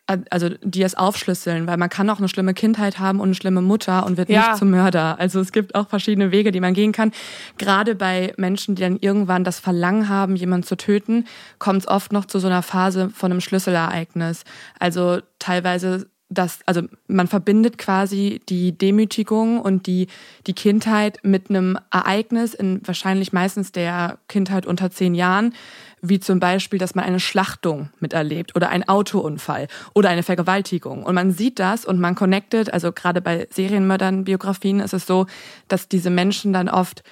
[0.07, 3.61] also die es aufschlüsseln, weil man kann auch eine schlimme Kindheit haben und eine schlimme
[3.61, 4.49] Mutter und wird ja.
[4.49, 5.19] nicht zum Mörder.
[5.19, 7.13] Also es gibt auch verschiedene Wege, die man gehen kann.
[7.59, 11.27] Gerade bei Menschen, die dann irgendwann das Verlangen haben, jemanden zu töten,
[11.59, 14.45] kommt es oft noch zu so einer Phase von einem Schlüsselereignis.
[14.79, 20.09] Also teilweise das, also man verbindet quasi die Demütigung und die,
[20.47, 25.55] die Kindheit mit einem Ereignis in wahrscheinlich meistens der Kindheit unter zehn Jahren,
[26.03, 31.03] wie zum Beispiel, dass man eine Schlachtung miterlebt oder einen Autounfall oder eine Vergewaltigung.
[31.03, 35.27] Und man sieht das und man connectet, also gerade bei Serienmördern, Biografien ist es so,
[35.69, 37.03] dass diese Menschen dann oft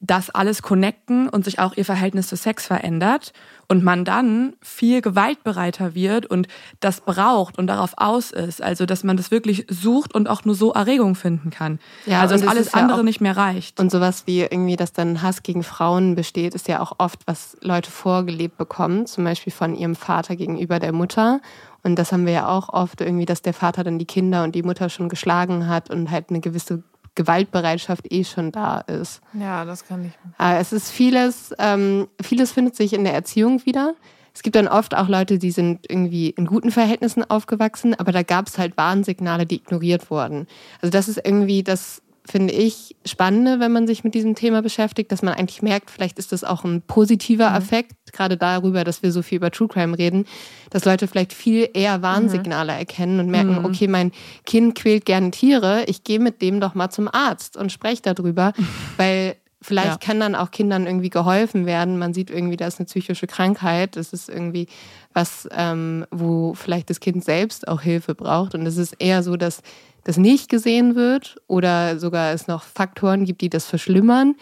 [0.00, 3.32] das alles connecten und sich auch ihr Verhältnis zu Sex verändert
[3.66, 6.46] und man dann viel gewaltbereiter wird und
[6.80, 8.62] das braucht und darauf aus ist.
[8.62, 11.80] Also, dass man das wirklich sucht und auch nur so Erregung finden kann.
[12.06, 13.80] Ja, also, dass alles andere ja nicht mehr reicht.
[13.80, 17.56] Und sowas wie irgendwie, dass dann Hass gegen Frauen besteht, ist ja auch oft, was
[17.60, 21.40] Leute vorgelebt bekommen, zum Beispiel von ihrem Vater gegenüber der Mutter.
[21.82, 24.54] Und das haben wir ja auch oft irgendwie, dass der Vater dann die Kinder und
[24.54, 26.82] die Mutter schon geschlagen hat und halt eine gewisse
[27.18, 29.20] Gewaltbereitschaft eh schon da ist.
[29.34, 30.12] Ja, das kann ich.
[30.38, 33.94] Äh, es ist vieles, ähm, vieles findet sich in der Erziehung wieder.
[34.32, 38.22] Es gibt dann oft auch Leute, die sind irgendwie in guten Verhältnissen aufgewachsen, aber da
[38.22, 40.46] gab es halt Warnsignale, die ignoriert wurden.
[40.80, 45.10] Also das ist irgendwie das finde ich, Spannende, wenn man sich mit diesem Thema beschäftigt,
[45.10, 47.56] dass man eigentlich merkt, vielleicht ist das auch ein positiver mhm.
[47.56, 50.26] Effekt, gerade darüber, dass wir so viel über True Crime reden,
[50.70, 52.78] dass Leute vielleicht viel eher Warnsignale mhm.
[52.78, 53.64] erkennen und merken, mhm.
[53.64, 54.12] okay, mein
[54.44, 58.52] Kind quält gerne Tiere, ich gehe mit dem doch mal zum Arzt und spreche darüber,
[58.96, 59.96] weil vielleicht ja.
[59.96, 61.98] kann dann auch Kindern irgendwie geholfen werden.
[61.98, 64.68] Man sieht irgendwie, da ist eine psychische Krankheit, das ist irgendwie
[65.12, 69.36] was, ähm, wo vielleicht das Kind selbst auch Hilfe braucht und es ist eher so,
[69.36, 69.62] dass
[70.08, 74.36] das nicht gesehen wird oder sogar es noch Faktoren gibt, die das verschlimmern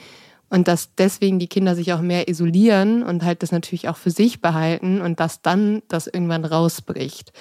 [0.49, 4.13] und dass deswegen die Kinder sich auch mehr isolieren und halt das natürlich auch für
[4.13, 7.33] sich behalten und dass dann das irgendwann rausbricht.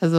[0.00, 0.18] Also,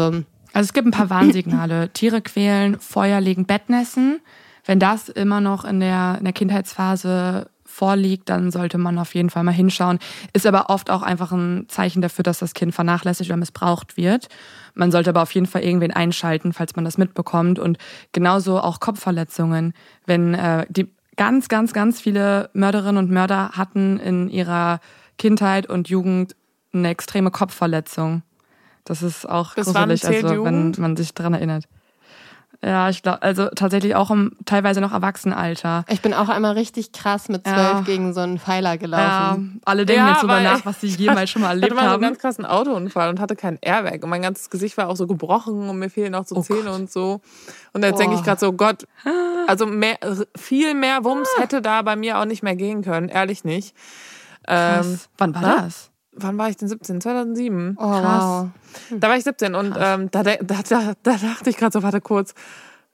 [0.53, 1.89] also es gibt ein paar Warnsignale.
[1.93, 4.19] Tiere quälen, Feuer legen, Bettnässen.
[4.63, 9.29] Wenn das immer noch in der, in der Kindheitsphase vorliegt, dann sollte man auf jeden
[9.29, 9.99] Fall mal hinschauen.
[10.33, 14.29] Ist aber oft auch einfach ein Zeichen dafür, dass das Kind vernachlässigt oder missbraucht wird.
[14.73, 17.59] Man sollte aber auf jeden Fall irgendwen einschalten, falls man das mitbekommt.
[17.59, 17.77] Und
[18.13, 19.73] genauso auch Kopfverletzungen.
[20.05, 24.79] Wenn äh, die ganz, ganz, ganz viele Mörderinnen und Mörder hatten in ihrer
[25.17, 26.35] Kindheit und Jugend
[26.73, 28.21] eine extreme Kopfverletzung.
[28.83, 31.65] Das ist auch das gruselig, also wenn man sich daran erinnert.
[32.65, 35.85] Ja, ich glaube, also tatsächlich auch im teilweise noch Erwachsenenalter.
[35.87, 37.81] Ich bin auch einmal richtig krass mit zwölf ja.
[37.81, 39.51] gegen so einen Pfeiler gelaufen.
[39.53, 41.77] Ja, alle denken ja, jetzt drüber nach, was sie jemals schon mal erlebt haben.
[41.77, 44.49] Ich hatte mal so einen ganz krassen Autounfall und hatte keinen Airbag und mein ganzes
[44.49, 46.73] Gesicht war auch so gebrochen und mir fehlen auch so oh Zähne Gott.
[46.73, 47.21] und so.
[47.73, 48.87] Und jetzt denke ich gerade so, Gott,
[49.47, 49.97] also mehr,
[50.35, 53.75] viel mehr Wumms hätte da bei mir auch nicht mehr gehen können, ehrlich nicht.
[54.47, 55.61] Ähm, Wann war na?
[55.61, 55.91] das?
[56.15, 57.01] Wann war ich denn 17?
[57.01, 57.77] 2007.
[57.77, 58.23] Oh, Krass.
[58.23, 58.49] Wow.
[58.99, 62.01] Da war ich 17 und ähm, da, da, da, da dachte ich gerade so, warte
[62.01, 62.33] kurz.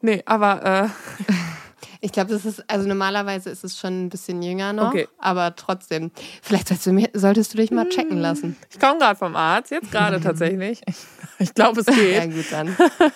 [0.02, 0.66] Nee, aber.
[0.66, 1.34] Äh,
[2.02, 5.08] ich glaube, das ist, also normalerweise ist es schon ein bisschen jünger noch, okay.
[5.20, 6.12] aber trotzdem.
[6.42, 8.22] Vielleicht solltest du, solltest du dich mal checken hm.
[8.22, 8.58] lassen.
[8.72, 10.82] Ich komme gerade vom Arzt, jetzt gerade tatsächlich.
[10.88, 10.96] Ich,
[11.40, 12.16] ich glaube, es geht.
[12.16, 12.76] Ja, gut dann.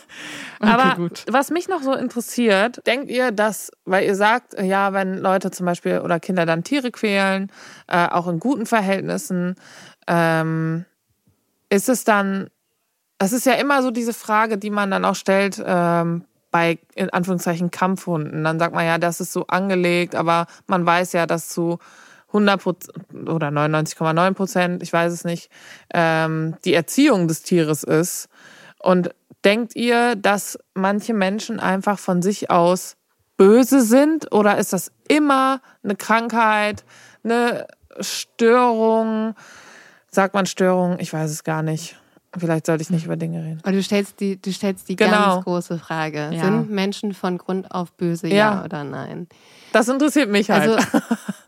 [0.59, 1.25] aber okay, gut.
[1.27, 5.65] was mich noch so interessiert, denkt ihr, dass, weil ihr sagt, ja, wenn Leute zum
[5.65, 7.51] Beispiel oder Kinder dann Tiere quälen,
[7.87, 9.55] äh, auch in guten Verhältnissen,
[10.07, 10.85] ähm,
[11.69, 12.49] ist es dann,
[13.17, 17.09] es ist ja immer so diese Frage, die man dann auch stellt ähm, bei in
[17.09, 18.43] Anführungszeichen Kampfhunden.
[18.43, 21.79] Dann sagt man ja, das ist so angelegt, aber man weiß ja, dass zu
[22.31, 25.49] 100% oder 99,9 Prozent, ich weiß es nicht,
[25.93, 28.27] ähm, die Erziehung des Tieres ist.
[28.79, 29.09] Und
[29.43, 32.97] denkt ihr, dass manche Menschen einfach von sich aus
[33.37, 36.83] böse sind oder ist das immer eine Krankheit,
[37.23, 37.67] eine
[37.99, 39.35] Störung?
[40.15, 40.97] Sagt man Störung?
[40.99, 41.97] Ich weiß es gar nicht.
[42.37, 43.59] Vielleicht sollte ich nicht über Dinge reden.
[43.63, 45.11] Aber du stellst die, du stellst die genau.
[45.11, 46.29] ganz große Frage.
[46.31, 46.45] Ja.
[46.45, 49.27] Sind Menschen von Grund auf böse, ja, ja oder nein?
[49.73, 50.69] Das interessiert mich halt.
[50.69, 51.05] Also,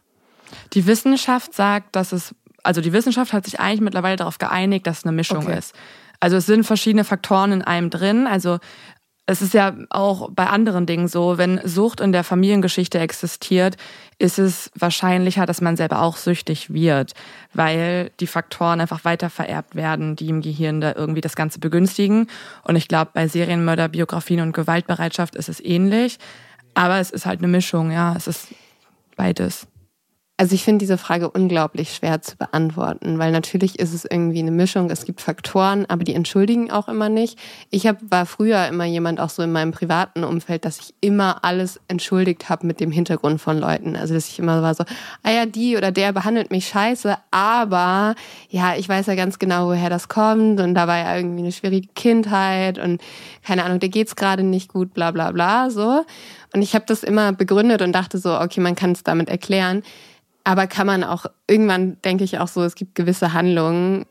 [0.74, 5.00] die Wissenschaft sagt, dass es, also die Wissenschaft hat sich eigentlich mittlerweile darauf geeinigt, dass
[5.00, 5.58] es eine Mischung okay.
[5.58, 5.74] ist.
[6.20, 8.28] Also es sind verschiedene Faktoren in einem drin.
[8.28, 8.60] Also
[9.30, 13.76] es ist ja auch bei anderen Dingen so, wenn Sucht in der Familiengeschichte existiert,
[14.18, 17.14] ist es wahrscheinlicher, dass man selber auch süchtig wird,
[17.54, 22.28] weil die Faktoren einfach weiter vererbt werden, die im Gehirn da irgendwie das Ganze begünstigen.
[22.64, 26.20] Und ich glaube, bei Serienmörder, Biografien und Gewaltbereitschaft ist es ähnlich.
[26.74, 28.16] Aber es ist halt eine Mischung, ja.
[28.16, 28.48] Es ist
[29.18, 29.68] beides.
[30.40, 34.52] Also ich finde diese Frage unglaublich schwer zu beantworten, weil natürlich ist es irgendwie eine
[34.52, 34.92] Mischung.
[34.92, 37.40] Es gibt Faktoren, aber die entschuldigen auch immer nicht.
[37.72, 41.44] Ich hab, war früher immer jemand auch so in meinem privaten Umfeld, dass ich immer
[41.44, 43.96] alles entschuldigt habe mit dem Hintergrund von Leuten.
[43.96, 44.84] Also dass ich immer war so,
[45.24, 48.14] ah ja, die oder der behandelt mich scheiße, aber
[48.52, 51.52] ja, ich weiß ja ganz genau, woher das kommt und da war ja irgendwie eine
[51.52, 53.02] schwierige Kindheit und
[53.44, 56.06] keine Ahnung, der geht's gerade nicht gut, bla bla bla so.
[56.54, 59.82] Und ich habe das immer begründet und dachte so, okay, man kann es damit erklären.
[60.48, 64.06] Aber kann man auch, irgendwann denke ich auch so, es gibt gewisse Handlungen,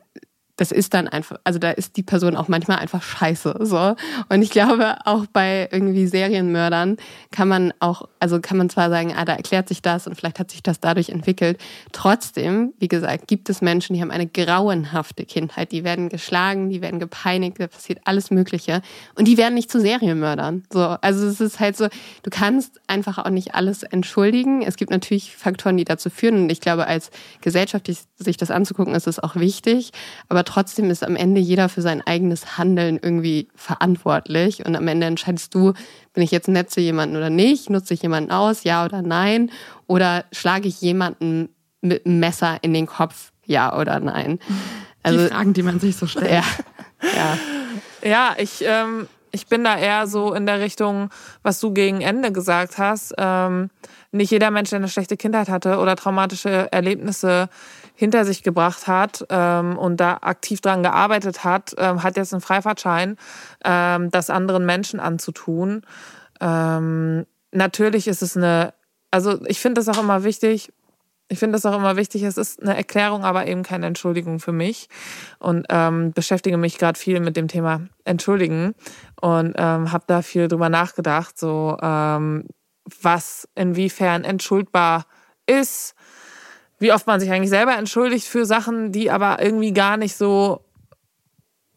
[0.57, 3.95] das ist dann einfach, also da ist die Person auch manchmal einfach scheiße, so.
[4.29, 6.97] Und ich glaube, auch bei irgendwie Serienmördern
[7.31, 10.39] kann man auch, also kann man zwar sagen, ah, da erklärt sich das und vielleicht
[10.39, 11.59] hat sich das dadurch entwickelt.
[11.91, 15.71] Trotzdem, wie gesagt, gibt es Menschen, die haben eine grauenhafte Kindheit.
[15.71, 18.81] Die werden geschlagen, die werden gepeinigt, da passiert alles Mögliche.
[19.15, 20.81] Und die werden nicht zu Serienmördern, so.
[21.01, 21.87] Also es ist halt so,
[22.23, 24.63] du kannst einfach auch nicht alles entschuldigen.
[24.63, 26.43] Es gibt natürlich Faktoren, die dazu führen.
[26.43, 27.87] Und ich glaube, als Gesellschaft
[28.17, 29.91] sich das anzugucken, ist es auch wichtig.
[30.29, 34.65] Aber trotzdem ist am Ende jeder für sein eigenes Handeln irgendwie verantwortlich.
[34.65, 35.73] Und am Ende entscheidest du,
[36.13, 37.69] bin ich jetzt nett zu jemandem oder nicht?
[37.69, 39.51] Nutze ich jemanden aus, ja oder nein?
[39.85, 41.49] Oder schlage ich jemanden
[41.81, 44.39] mit einem Messer in den Kopf, ja oder nein?
[45.03, 46.31] Also, die Fragen, die man sich so stellt.
[46.31, 46.43] Ja,
[47.15, 47.37] ja.
[48.09, 51.09] ja ich, ähm, ich bin da eher so in der Richtung,
[51.43, 53.13] was du gegen Ende gesagt hast.
[53.17, 53.69] Ähm,
[54.11, 57.49] nicht jeder Mensch, der eine schlechte Kindheit hatte oder traumatische Erlebnisse
[57.97, 62.41] hinter sich gebracht hat ähm, und da aktiv dran gearbeitet hat, ähm, hat jetzt einen
[62.41, 63.17] Freifahrtschein,
[63.65, 65.81] ähm, das anderen Menschen anzutun.
[66.39, 68.75] Ähm, natürlich ist es eine,
[69.09, 70.71] also ich finde das auch immer wichtig,
[71.27, 74.51] ich finde das auch immer wichtig, es ist eine Erklärung, aber eben keine Entschuldigung für
[74.51, 74.89] mich.
[75.39, 78.75] Und ähm, beschäftige mich gerade viel mit dem Thema Entschuldigen
[79.19, 82.45] und ähm, habe da viel drüber nachgedacht, so ähm,
[83.01, 85.07] was inwiefern entschuldbar
[85.47, 85.95] ist,
[86.79, 90.61] wie oft man sich eigentlich selber entschuldigt für Sachen, die aber irgendwie gar nicht so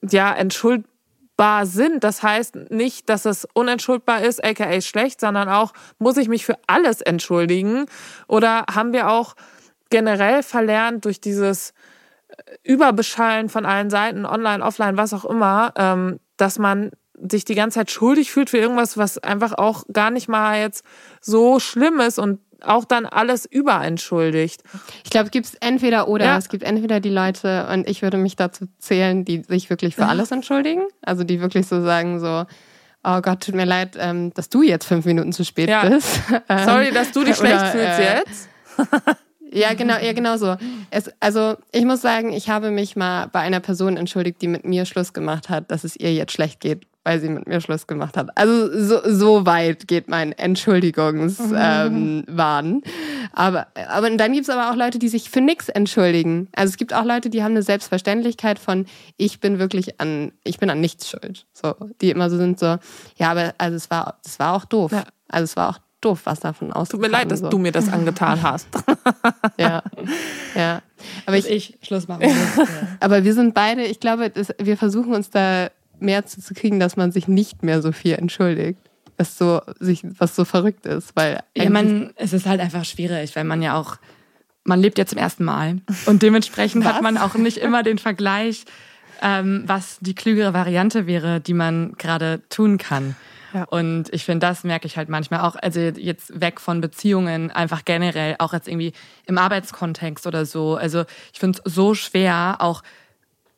[0.09, 2.05] ja entschuldbar sind.
[2.05, 6.57] Das heißt nicht, dass es unentschuldbar ist, aka schlecht, sondern auch muss ich mich für
[6.67, 7.87] alles entschuldigen
[8.29, 9.35] oder haben wir auch
[9.91, 11.73] generell verlernt durch dieses
[12.63, 16.91] Überbeschallen von allen Seiten, online, offline, was auch immer, ähm, dass man
[17.29, 20.85] sich die ganze Zeit schuldig fühlt für irgendwas, was einfach auch gar nicht mal jetzt
[21.21, 24.63] so schlimm ist und auch dann alles überentschuldigt.
[25.05, 26.25] Ich glaube, es gibt entweder oder.
[26.25, 26.39] Ja.
[26.39, 30.07] Es gibt entweder die Leute, und ich würde mich dazu zählen, die sich wirklich für
[30.07, 30.83] alles entschuldigen.
[31.03, 32.45] Also die wirklich so sagen, so,
[33.05, 35.89] oh Gott, tut mir leid, ähm, dass du jetzt fünf Minuten zu spät ja.
[35.89, 36.21] bist.
[36.49, 38.49] Sorry, dass du dich schlecht fühlst äh, jetzt.
[39.53, 40.57] Ja, genau, ja, genau so.
[40.91, 44.65] Es, also ich muss sagen, ich habe mich mal bei einer Person entschuldigt, die mit
[44.65, 47.87] mir Schluss gemacht hat, dass es ihr jetzt schlecht geht, weil sie mit mir Schluss
[47.87, 48.37] gemacht hat.
[48.37, 52.27] Also so, so weit geht mein Entschuldigungswahn.
[52.37, 52.83] Ähm,
[53.33, 56.49] aber, aber dann gibt's aber auch Leute, die sich für nichts entschuldigen.
[56.55, 58.87] Also es gibt auch Leute, die haben eine Selbstverständlichkeit von,
[59.17, 61.47] ich bin wirklich an, ich bin an nichts schuld.
[61.55, 62.77] So, die immer so sind so,
[63.17, 64.93] ja, aber also es war, es war auch doof.
[64.93, 65.05] Ja.
[65.29, 66.89] Also es war auch doof, was davon aus.
[66.89, 67.49] Tut mir leid, dass so.
[67.49, 68.69] du mir das angetan hast.
[69.59, 69.83] ja,
[70.55, 70.83] ja.
[71.27, 72.27] Aber ich, ich Schluss machen.
[73.01, 75.71] aber wir sind beide, ich glaube, das, wir versuchen uns da
[76.01, 78.79] mehr zu, kriegen, dass man sich nicht mehr so viel entschuldigt.
[79.17, 81.41] Was so, sich, was so verrückt ist, weil.
[81.55, 83.97] Ja, man, es ist halt einfach schwierig, weil man ja auch,
[84.65, 85.79] man lebt ja zum ersten Mal.
[86.07, 88.65] Und dementsprechend hat man auch nicht immer den Vergleich,
[89.21, 93.15] ähm, was die klügere Variante wäre, die man gerade tun kann.
[93.53, 93.65] Ja.
[93.65, 97.85] Und ich finde, das merke ich halt manchmal auch, also jetzt weg von Beziehungen, einfach
[97.85, 98.93] generell, auch jetzt irgendwie
[99.27, 100.77] im Arbeitskontext oder so.
[100.77, 102.83] Also ich finde es so schwer, auch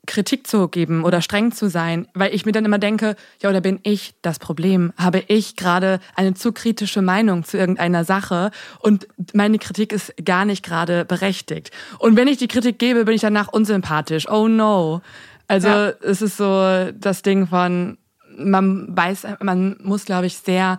[0.06, 3.60] Kritik zu geben oder streng zu sein, weil ich mir dann immer denke, ja, oder
[3.60, 4.92] bin ich das Problem?
[4.96, 8.50] Habe ich gerade eine zu kritische Meinung zu irgendeiner Sache
[8.80, 11.70] und meine Kritik ist gar nicht gerade berechtigt.
[11.98, 14.28] Und wenn ich die Kritik gebe, bin ich danach unsympathisch.
[14.28, 15.02] Oh no.
[15.46, 15.92] Also ja.
[16.00, 17.98] es ist so das Ding von,
[18.36, 20.78] man weiß, man muss, glaube ich, sehr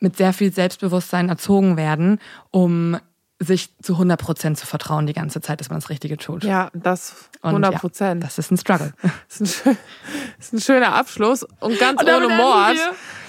[0.00, 2.18] mit sehr viel Selbstbewusstsein erzogen werden,
[2.50, 2.96] um
[3.44, 6.44] sich zu 100 Prozent zu vertrauen die ganze Zeit, dass man das Richtige tut.
[6.44, 8.22] Ja, das 100 Prozent.
[8.22, 8.92] Ja, das ist ein Struggle.
[9.28, 9.78] Das ist ein,
[10.36, 12.76] das ist ein schöner Abschluss und ganz und ohne Mord.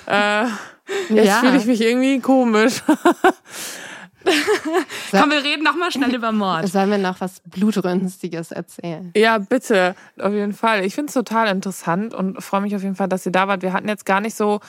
[0.06, 0.46] Äh,
[1.10, 1.40] jetzt ja.
[1.40, 2.82] fühle ich mich irgendwie komisch.
[5.12, 6.68] Komm, wir reden noch mal schnell über Mord.
[6.68, 9.12] Sollen wir noch was Blutrünstiges erzählen?
[9.16, 9.96] Ja, bitte.
[10.20, 10.86] Auf jeden Fall.
[10.86, 13.62] Ich finde es total interessant und freue mich auf jeden Fall, dass ihr da wart.
[13.62, 14.60] Wir hatten jetzt gar nicht so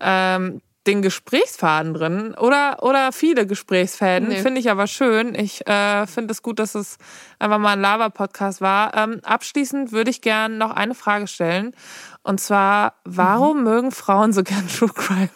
[0.00, 4.28] ähm, den Gesprächsfaden drin oder, oder viele Gesprächsfäden.
[4.28, 4.42] Nee.
[4.42, 5.34] Finde ich aber schön.
[5.34, 6.98] Ich äh, finde es gut, dass es
[7.38, 8.94] einfach mal ein Lava-Podcast war.
[8.94, 11.74] Ähm, abschließend würde ich gerne noch eine Frage stellen.
[12.22, 13.64] Und zwar, warum mhm.
[13.64, 15.30] mögen Frauen so gern True Crime?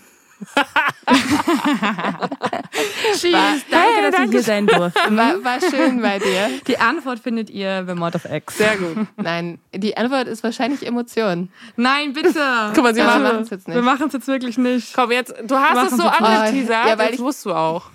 [3.19, 4.25] Cheers, danke, hey, dass danke.
[4.25, 5.01] ich hier sein durfte.
[5.17, 6.51] War, war, schön bei dir.
[6.67, 8.59] Die Antwort findet ihr bei Mod of X.
[8.59, 9.07] Sehr gut.
[9.17, 11.51] Nein, die Antwort ist wahrscheinlich Emotion.
[11.77, 12.71] Nein, bitte.
[12.75, 13.75] Guck mal, sie machen es jetzt nicht.
[13.75, 14.95] Wir machen es jetzt wirklich nicht.
[14.95, 17.91] Komm, jetzt, du hast es so angeteasert, ja, weil jetzt wusst du auch.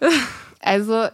[0.66, 1.08] Also,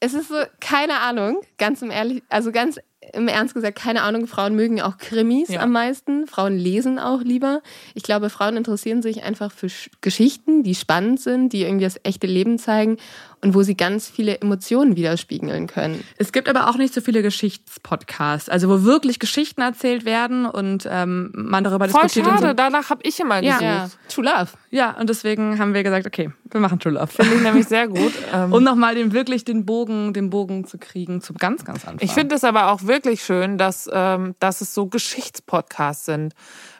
[0.00, 2.78] es ist so, keine Ahnung, ganz im ehrlich, also ganz
[3.12, 5.60] im Ernst gesagt, keine Ahnung, Frauen mögen auch Krimis ja.
[5.60, 6.26] am meisten.
[6.26, 7.62] Frauen lesen auch lieber.
[7.94, 9.68] Ich glaube, Frauen interessieren sich einfach für
[10.00, 12.96] Geschichten, die spannend sind, die irgendwie das echte Leben zeigen
[13.42, 16.02] und wo sie ganz viele Emotionen widerspiegeln können.
[16.16, 20.88] Es gibt aber auch nicht so viele Geschichtspodcasts, also wo wirklich Geschichten erzählt werden und
[20.90, 22.34] ähm, man darüber Voll diskutiert.
[22.34, 22.52] Schade, so.
[22.54, 23.60] danach habe ich immer gesucht.
[23.62, 23.88] Ja.
[24.08, 24.48] True Love.
[24.70, 27.08] Ja, und deswegen haben wir gesagt, okay, wir machen True Love.
[27.08, 28.12] Finde ich nämlich sehr gut.
[28.32, 32.04] Ähm, um nochmal den wirklich den Bogen, den Bogen zu kriegen zum ganz, ganz Anfang.
[32.04, 36.34] Ich finde es aber auch wirklich schön, dass, ähm, dass es so Geschichtspodcasts sind.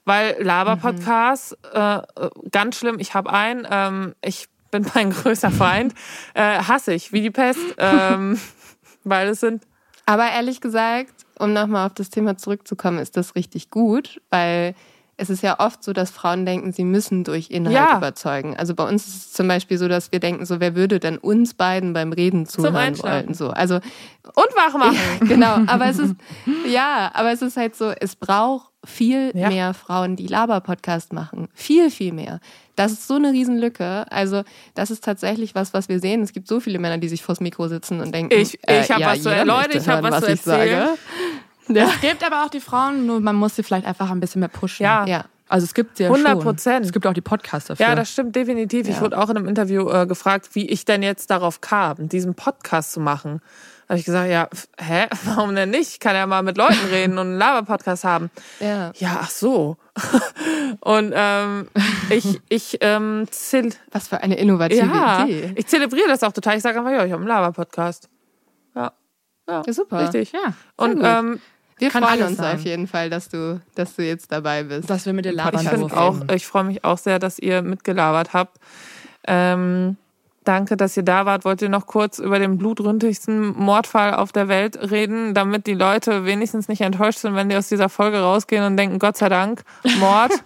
[0.04, 1.80] Weil Laber-Podcasts, mhm.
[1.80, 2.02] äh,
[2.50, 5.94] ganz schlimm, ich habe einen, ähm, ich bin mein größter Feind,
[6.34, 8.38] äh, hasse ich wie die Pest, ähm,
[9.04, 9.64] weil es sind.
[10.07, 14.74] Aber ehrlich gesagt, um nochmal auf das Thema zurückzukommen, ist das richtig gut, weil
[15.18, 17.96] es ist ja oft so, dass Frauen denken, sie müssen durch Inhalt ja.
[17.96, 18.56] überzeugen.
[18.56, 21.16] Also bei uns ist es zum Beispiel so, dass wir denken, so wer würde denn
[21.16, 23.32] uns beiden beim Reden zuhören wollen?
[23.32, 24.96] So, also und wach machen.
[25.20, 26.14] Ja, genau, aber es ist
[26.66, 29.48] ja, aber es ist halt so, es braucht viel ja.
[29.48, 31.48] mehr Frauen, die Laber-Podcast machen.
[31.54, 32.40] Viel, viel mehr.
[32.76, 34.04] Das ist so eine Riesenlücke.
[34.10, 34.42] Also,
[34.74, 36.22] das ist tatsächlich was, was wir sehen.
[36.22, 38.82] Es gibt so viele Männer, die sich vors Mikro sitzen und denken, ich, ich äh,
[38.84, 40.88] habe ja, was zu Leute, ich habe was, was zu erzählen.
[41.68, 41.84] Ja.
[41.84, 44.48] Es gibt aber auch die Frauen, nur man muss sie vielleicht einfach ein bisschen mehr
[44.48, 44.84] pushen.
[44.84, 45.24] Ja, ja.
[45.48, 46.42] Also es gibt sie ja 100 schon.
[46.42, 46.86] Prozent.
[46.86, 47.86] Es gibt auch die Podcasts dafür.
[47.86, 48.88] Ja, das stimmt definitiv.
[48.88, 52.34] Ich wurde auch in einem Interview äh, gefragt, wie ich denn jetzt darauf kam, diesen
[52.34, 53.40] Podcast zu machen.
[53.86, 54.48] Da habe ich gesagt, ja,
[54.78, 55.90] hä, warum denn nicht?
[55.90, 58.30] Ich kann ja mal mit Leuten reden und einen Laber-Podcast haben.
[58.58, 58.90] Ja.
[58.96, 59.76] Ja, ach so.
[60.80, 61.68] und ähm,
[62.10, 63.26] ich, ich, ähm,
[63.92, 65.52] Was für eine innovative ja, Idee.
[65.54, 66.56] ich zelebriere das auch total.
[66.56, 68.08] Ich sage einfach, ja, ich habe einen Laber-Podcast.
[68.74, 68.92] Ja.
[69.48, 70.00] ja, Ja, super.
[70.00, 70.32] Richtig.
[70.32, 71.04] Ja, Und gut.
[71.04, 71.40] ähm,
[71.78, 72.56] Wir Kann freuen uns sein.
[72.56, 74.88] auf jeden Fall, dass du, dass du jetzt dabei bist.
[74.88, 78.32] dass wir mit dir labern Ich auch, ich freue mich auch sehr, dass ihr mitgelabert
[78.32, 78.58] habt.
[79.26, 79.96] Ähm,
[80.44, 81.44] danke, dass ihr da wart.
[81.44, 86.24] Wollt ihr noch kurz über den blutrünstigsten Mordfall auf der Welt reden, damit die Leute
[86.24, 89.62] wenigstens nicht enttäuscht sind, wenn die aus dieser Folge rausgehen und denken, Gott sei Dank,
[89.98, 90.32] Mord.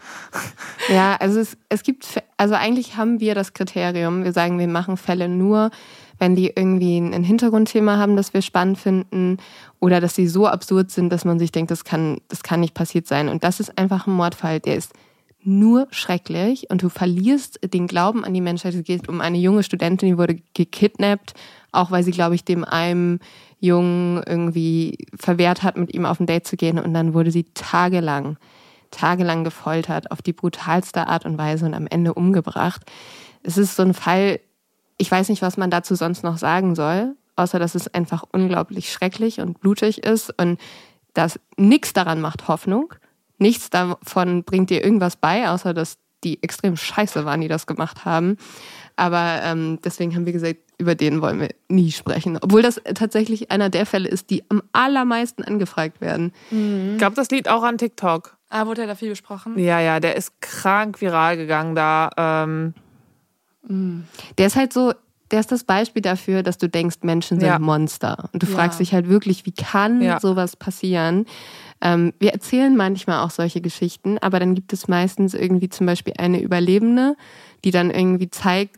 [0.89, 4.97] Ja, also es, es gibt, also eigentlich haben wir das Kriterium, wir sagen, wir machen
[4.97, 5.71] Fälle nur,
[6.21, 9.39] wenn die irgendwie ein Hintergrundthema haben, das wir spannend finden
[9.81, 12.75] oder dass sie so absurd sind, dass man sich denkt, das kann, das kann nicht
[12.75, 13.29] passiert sein.
[13.29, 14.93] Und das ist einfach ein Mordfall, der ist
[15.43, 18.75] nur schrecklich und du verlierst den Glauben an die Menschheit.
[18.75, 21.33] Es geht um eine junge Studentin, die wurde gekidnappt,
[21.73, 23.21] auch weil sie, glaube ich, dem einem
[23.59, 27.45] Jungen irgendwie verwehrt hat, mit ihm auf ein Date zu gehen und dann wurde sie
[27.55, 28.37] tagelang
[28.91, 32.83] tagelang gefoltert, auf die brutalste Art und Weise und am Ende umgebracht.
[33.43, 34.41] Es ist so ein Fall,
[35.01, 38.93] ich weiß nicht, was man dazu sonst noch sagen soll, außer dass es einfach unglaublich
[38.93, 40.61] schrecklich und blutig ist und
[41.15, 42.93] dass nichts daran macht Hoffnung.
[43.39, 48.05] Nichts davon bringt dir irgendwas bei, außer dass die extrem scheiße waren, die das gemacht
[48.05, 48.37] haben.
[48.95, 52.39] Aber ähm, deswegen haben wir gesagt, über den wollen wir nie sprechen.
[52.39, 56.33] Obwohl das tatsächlich einer der Fälle ist, die am allermeisten angefragt werden.
[56.51, 58.37] Ich glaube, das liegt auch an TikTok.
[58.51, 59.59] Ah, wurde ja da viel besprochen?
[59.59, 62.11] Ja, ja, der ist krank viral gegangen da.
[62.19, 62.75] Ähm,
[63.63, 64.93] Der ist halt so,
[65.31, 67.59] der ist das Beispiel dafür, dass du denkst, Menschen sind Ja.
[67.59, 68.29] Monster.
[68.33, 68.55] Und du Ja.
[68.55, 70.19] fragst dich halt wirklich, wie kann Ja.
[70.21, 71.27] sowas passieren?
[71.81, 76.15] Ähm, wir erzählen manchmal auch solche Geschichten, aber dann gibt es meistens irgendwie zum Beispiel
[76.19, 77.17] eine Überlebende,
[77.65, 78.77] die dann irgendwie zeigt,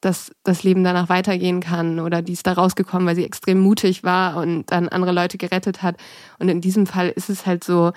[0.00, 4.02] dass das Leben danach weitergehen kann oder die ist da rausgekommen, weil sie extrem mutig
[4.02, 5.96] war und dann andere Leute gerettet hat.
[6.40, 7.92] Und in diesem Fall ist es halt so,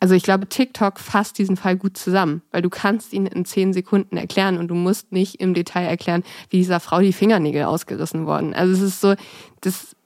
[0.00, 3.72] also ich glaube, TikTok fasst diesen Fall gut zusammen, weil du kannst ihn in zehn
[3.72, 8.26] Sekunden erklären und du musst nicht im Detail erklären, wie dieser Frau die Fingernägel ausgerissen
[8.26, 8.54] wurden.
[8.54, 9.14] Also es ist so,
[9.62, 9.96] das,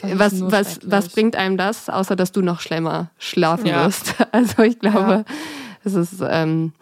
[0.00, 3.84] Das was, was, was bringt einem das, außer dass du noch schlimmer schlafen Ja.
[3.84, 4.14] wirst?
[4.32, 5.24] Also ich glaube,
[5.84, 6.72] es ist, ähm,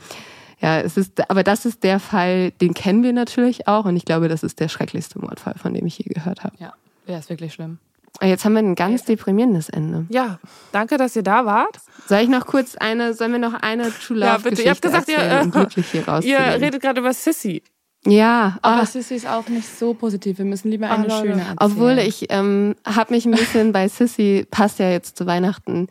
[0.60, 4.04] ja, es ist, aber das ist der Fall, den kennen wir natürlich auch und ich
[4.04, 6.54] glaube, das ist der schrecklichste Mordfall, von dem ich je gehört habe.
[6.60, 6.72] Ja,
[7.08, 7.78] der ist wirklich schlimm.
[8.20, 10.06] Jetzt haben wir ein ganz deprimierendes Ende.
[10.10, 10.38] ja,
[10.70, 11.78] danke, dass ihr da wart.
[12.06, 14.62] Soll ich noch kurz eine, sollen wir noch eine True Love Ja, bitte.
[14.62, 17.62] Ihr habt gesagt, ihr, erzählen, um äh, Ihr redet gerade über Sissy.
[18.04, 20.38] Ja, Aber ah, Sissy ist auch nicht so positiv.
[20.38, 21.20] Wir müssen lieber eine Leute.
[21.20, 21.56] schöne erzählen.
[21.58, 25.86] obwohl ich ähm, habe mich ein bisschen bei Sissy, passt ja jetzt zu Weihnachten.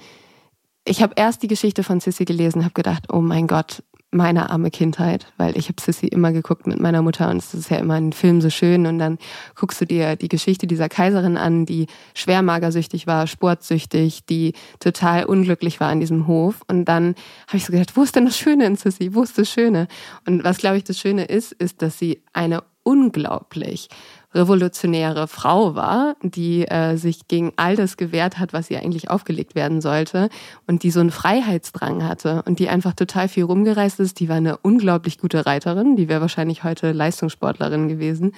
[0.83, 4.71] Ich habe erst die Geschichte von Sissy gelesen, habe gedacht, oh mein Gott, meine arme
[4.71, 7.95] Kindheit, weil ich habe Sissy immer geguckt mit meiner Mutter und es ist ja immer
[7.95, 9.17] ein Film so schön und dann
[9.55, 15.25] guckst du dir die Geschichte dieser Kaiserin an, die schwer magersüchtig war, sportsüchtig, die total
[15.25, 17.15] unglücklich war an diesem Hof und dann
[17.47, 19.13] habe ich so gedacht, wo ist denn das Schöne in Sissy?
[19.15, 19.87] Wo ist das Schöne?
[20.27, 23.87] Und was glaube ich das Schöne ist, ist, dass sie eine unglaublich
[24.33, 29.55] revolutionäre Frau war, die äh, sich gegen all das gewehrt hat, was ihr eigentlich aufgelegt
[29.55, 30.29] werden sollte
[30.67, 34.19] und die so einen Freiheitsdrang hatte und die einfach total viel rumgereist ist.
[34.19, 38.33] Die war eine unglaublich gute Reiterin, die wäre wahrscheinlich heute Leistungssportlerin gewesen.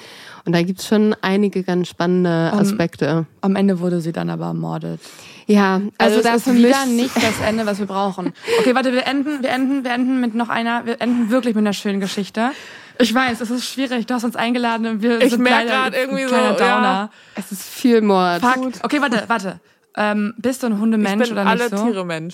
[0.46, 3.28] Und da gibt's schon einige ganz spannende Aspekte.
[3.42, 5.00] Am Ende wurde sie dann aber ermordet.
[5.48, 8.34] ja, also, Also, da das ist wieder nicht das Ende, was wir brauchen.
[8.60, 11.64] Okay, warte, wir enden, wir enden, wir enden mit noch einer, wir enden wirklich mit
[11.64, 12.52] einer schönen Geschichte.
[13.00, 14.06] Ich weiß, es ist schwierig.
[14.06, 16.54] Du hast uns eingeladen und wir Ich sind merk leider irgendwie so, ja.
[16.54, 17.10] Downer.
[17.36, 18.42] es ist viel Mord.
[18.42, 18.74] Fuck.
[18.84, 19.60] Okay, warte, warte.
[19.96, 21.86] Ähm, bist du ein Ich Hundemensch bin oder alle nicht so?
[21.86, 22.34] Tiere Mensch.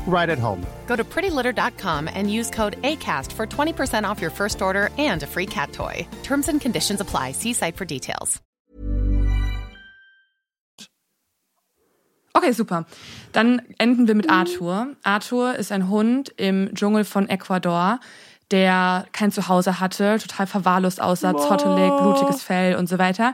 [0.05, 0.65] right at home.
[0.87, 5.27] Go to prettylitter.com and use code ACAST for 20% off your first order and a
[5.27, 6.05] free cat toy.
[6.23, 7.31] Terms and conditions apply.
[7.31, 8.41] See site for details.
[12.33, 12.85] Okay, super.
[13.33, 14.95] Dann enden wir mit Arthur.
[15.03, 17.99] Arthur ist ein Hund im Dschungel von Ecuador,
[18.51, 23.33] der kein Zuhause hatte, total verwahrlost aussah, zottelig, blutiges Fell und so weiter.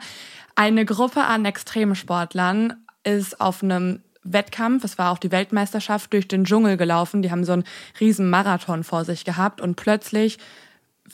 [0.56, 4.02] Eine Gruppe an Extremsportlern ist auf einem
[4.34, 7.22] Wettkampf, es war auch die Weltmeisterschaft, durch den Dschungel gelaufen.
[7.22, 7.64] Die haben so einen
[8.00, 10.38] riesen Marathon vor sich gehabt und plötzlich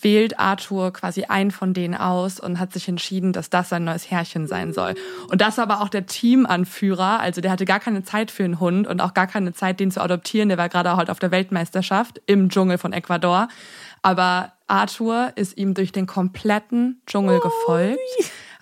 [0.02, 4.10] wählt Arthur quasi einen von denen aus und hat sich entschieden, dass das sein neues
[4.10, 4.96] Herrchen sein soll.
[5.30, 8.60] Und das war aber auch der Teamanführer, also der hatte gar keine Zeit für einen
[8.60, 10.50] Hund und auch gar keine Zeit, den zu adoptieren.
[10.50, 13.48] Der war gerade halt auf der Weltmeisterschaft im Dschungel von Ecuador.
[14.02, 18.00] Aber Arthur ist ihm durch den kompletten Dschungel gefolgt.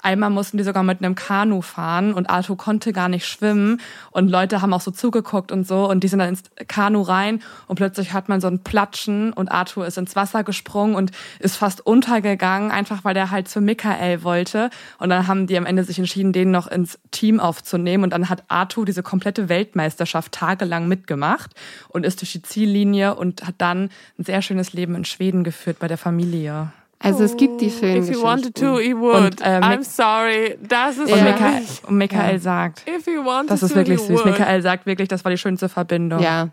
[0.01, 3.81] Einmal mussten die sogar mit einem Kanu fahren und Arthur konnte gar nicht schwimmen.
[4.09, 5.89] Und Leute haben auch so zugeguckt und so.
[5.89, 9.51] Und die sind dann ins Kanu rein und plötzlich hört man so ein Platschen und
[9.51, 14.23] Arthur ist ins Wasser gesprungen und ist fast untergegangen, einfach weil der halt zu Michael
[14.23, 14.69] wollte.
[14.97, 18.03] Und dann haben die am Ende sich entschieden, den noch ins Team aufzunehmen.
[18.03, 21.51] Und dann hat Arthur diese komplette Weltmeisterschaft tagelang mitgemacht
[21.89, 25.79] und ist durch die Ziellinie und hat dann ein sehr schönes Leben in Schweden geführt
[25.79, 26.71] bei der Familie.
[27.03, 29.15] Also es gibt die schönen If he wanted to, he would.
[29.15, 30.57] Und, äh, I'm sorry.
[30.61, 31.23] Das ist Und Ja.
[31.23, 34.25] Michael, und Michael sagt, If he wanted das ist to, wirklich he süß.
[34.25, 36.19] Michael sagt wirklich, das war die schönste Verbindung.
[36.21, 36.49] Ja.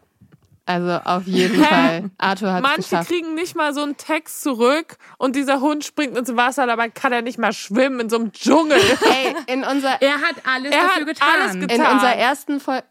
[0.67, 2.11] Also auf jeden Fall.
[2.19, 3.09] Arthur hat Manche geschafft.
[3.09, 7.11] kriegen nicht mal so einen Text zurück und dieser Hund springt ins Wasser, dabei kann
[7.11, 8.77] er nicht mal schwimmen in so einem Dschungel.
[9.47, 11.29] Ey, in unserer Er hat alles Er dafür hat getan.
[11.41, 11.93] alles in getan.
[11.95, 12.85] unserer ersten Folge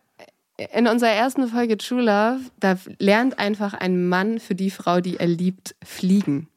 [0.74, 5.18] in unserer ersten Folge True Love, da lernt einfach ein Mann für die Frau, die
[5.18, 6.48] er liebt, fliegen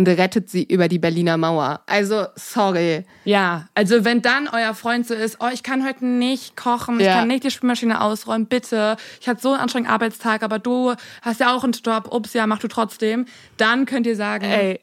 [0.00, 1.80] und rettet sie über die Berliner Mauer.
[1.86, 3.04] Also, sorry.
[3.24, 7.06] Ja, also wenn dann euer Freund so ist, oh, ich kann heute nicht kochen, ich
[7.06, 7.14] Ja.
[7.14, 8.96] kann nicht die Spülmaschine ausräumen, bitte.
[9.20, 12.46] Ich hatte so einen anstrengenden Arbeitstag, aber du hast ja auch einen Job, ups, ja,
[12.46, 13.26] mach du trotzdem.
[13.56, 14.80] Dann könnt ihr sagen, Ey.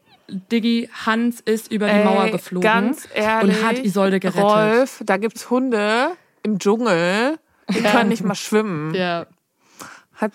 [0.52, 4.44] Diggi, Hans ist über die Ey, Mauer geflogen Ganz ehrlich, und hat Isolde gerettet.
[4.44, 6.10] Rolf, da gibt's Hunde
[6.44, 7.40] im Dschungel,
[7.70, 8.94] die können nicht mal schwimmen.
[8.94, 9.26] Ja.
[10.16, 10.32] Hat,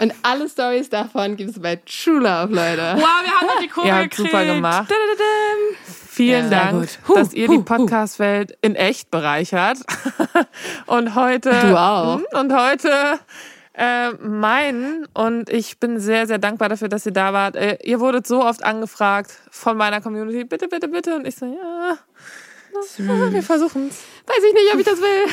[0.00, 2.94] Und alle Stories davon gibt es bei True Love, Leute.
[2.96, 4.30] Wow, wir haben noch die Kurve habt gekriegt.
[4.30, 4.92] super gemacht.
[6.08, 6.88] Vielen Ja, Dank.
[7.06, 7.64] Huh, dass ihr huh, die huh.
[7.64, 9.78] Podcast-Welt in echt bereichert.
[10.86, 12.20] und heute Du auch.
[12.32, 13.18] und heute
[13.74, 17.56] äh, meinen und ich bin sehr sehr dankbar dafür, dass ihr da wart.
[17.56, 21.46] Äh, ihr wurdet so oft angefragt von meiner Community, bitte bitte bitte und ich so
[21.46, 21.98] ja,
[22.98, 24.00] na, wir versuchen's.
[24.26, 25.26] Weiß ich nicht, ob ich das will.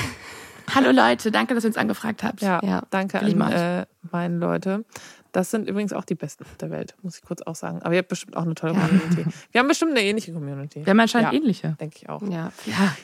[0.73, 2.41] Hallo Leute, danke, dass ihr uns angefragt habt.
[2.41, 4.85] Ja, Ja, danke an äh, meine Leute.
[5.33, 7.81] Das sind übrigens auch die Besten der Welt, muss ich kurz auch sagen.
[7.83, 9.25] Aber ihr habt bestimmt auch eine tolle Community.
[9.51, 10.83] Wir haben bestimmt eine ähnliche Community.
[10.85, 11.37] Wir haben anscheinend Ja.
[11.39, 11.75] ähnliche.
[11.79, 12.21] Denke ich auch.
[12.23, 12.51] Ja.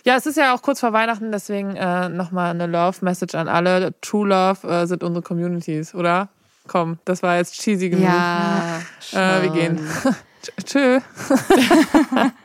[0.03, 3.93] Ja, es ist ja auch kurz vor Weihnachten, deswegen äh, nochmal eine Love-Message an alle.
[4.01, 6.29] True Love äh, sind unsere Communities, oder?
[6.67, 8.05] Komm, das war jetzt cheesy genug.
[8.05, 8.79] Ja.
[9.11, 9.79] Äh, wir gehen.
[10.65, 10.99] Tschö.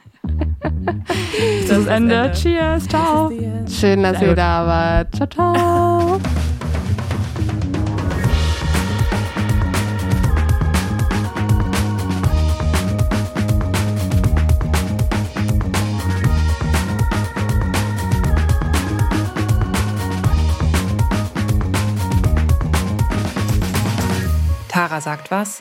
[1.69, 2.33] Das Ende.
[2.33, 3.31] Cheers, ciao.
[3.69, 5.15] Schön, dass ihr da wart.
[5.15, 6.21] Ciao, ciao.
[24.69, 25.61] Tara sagt was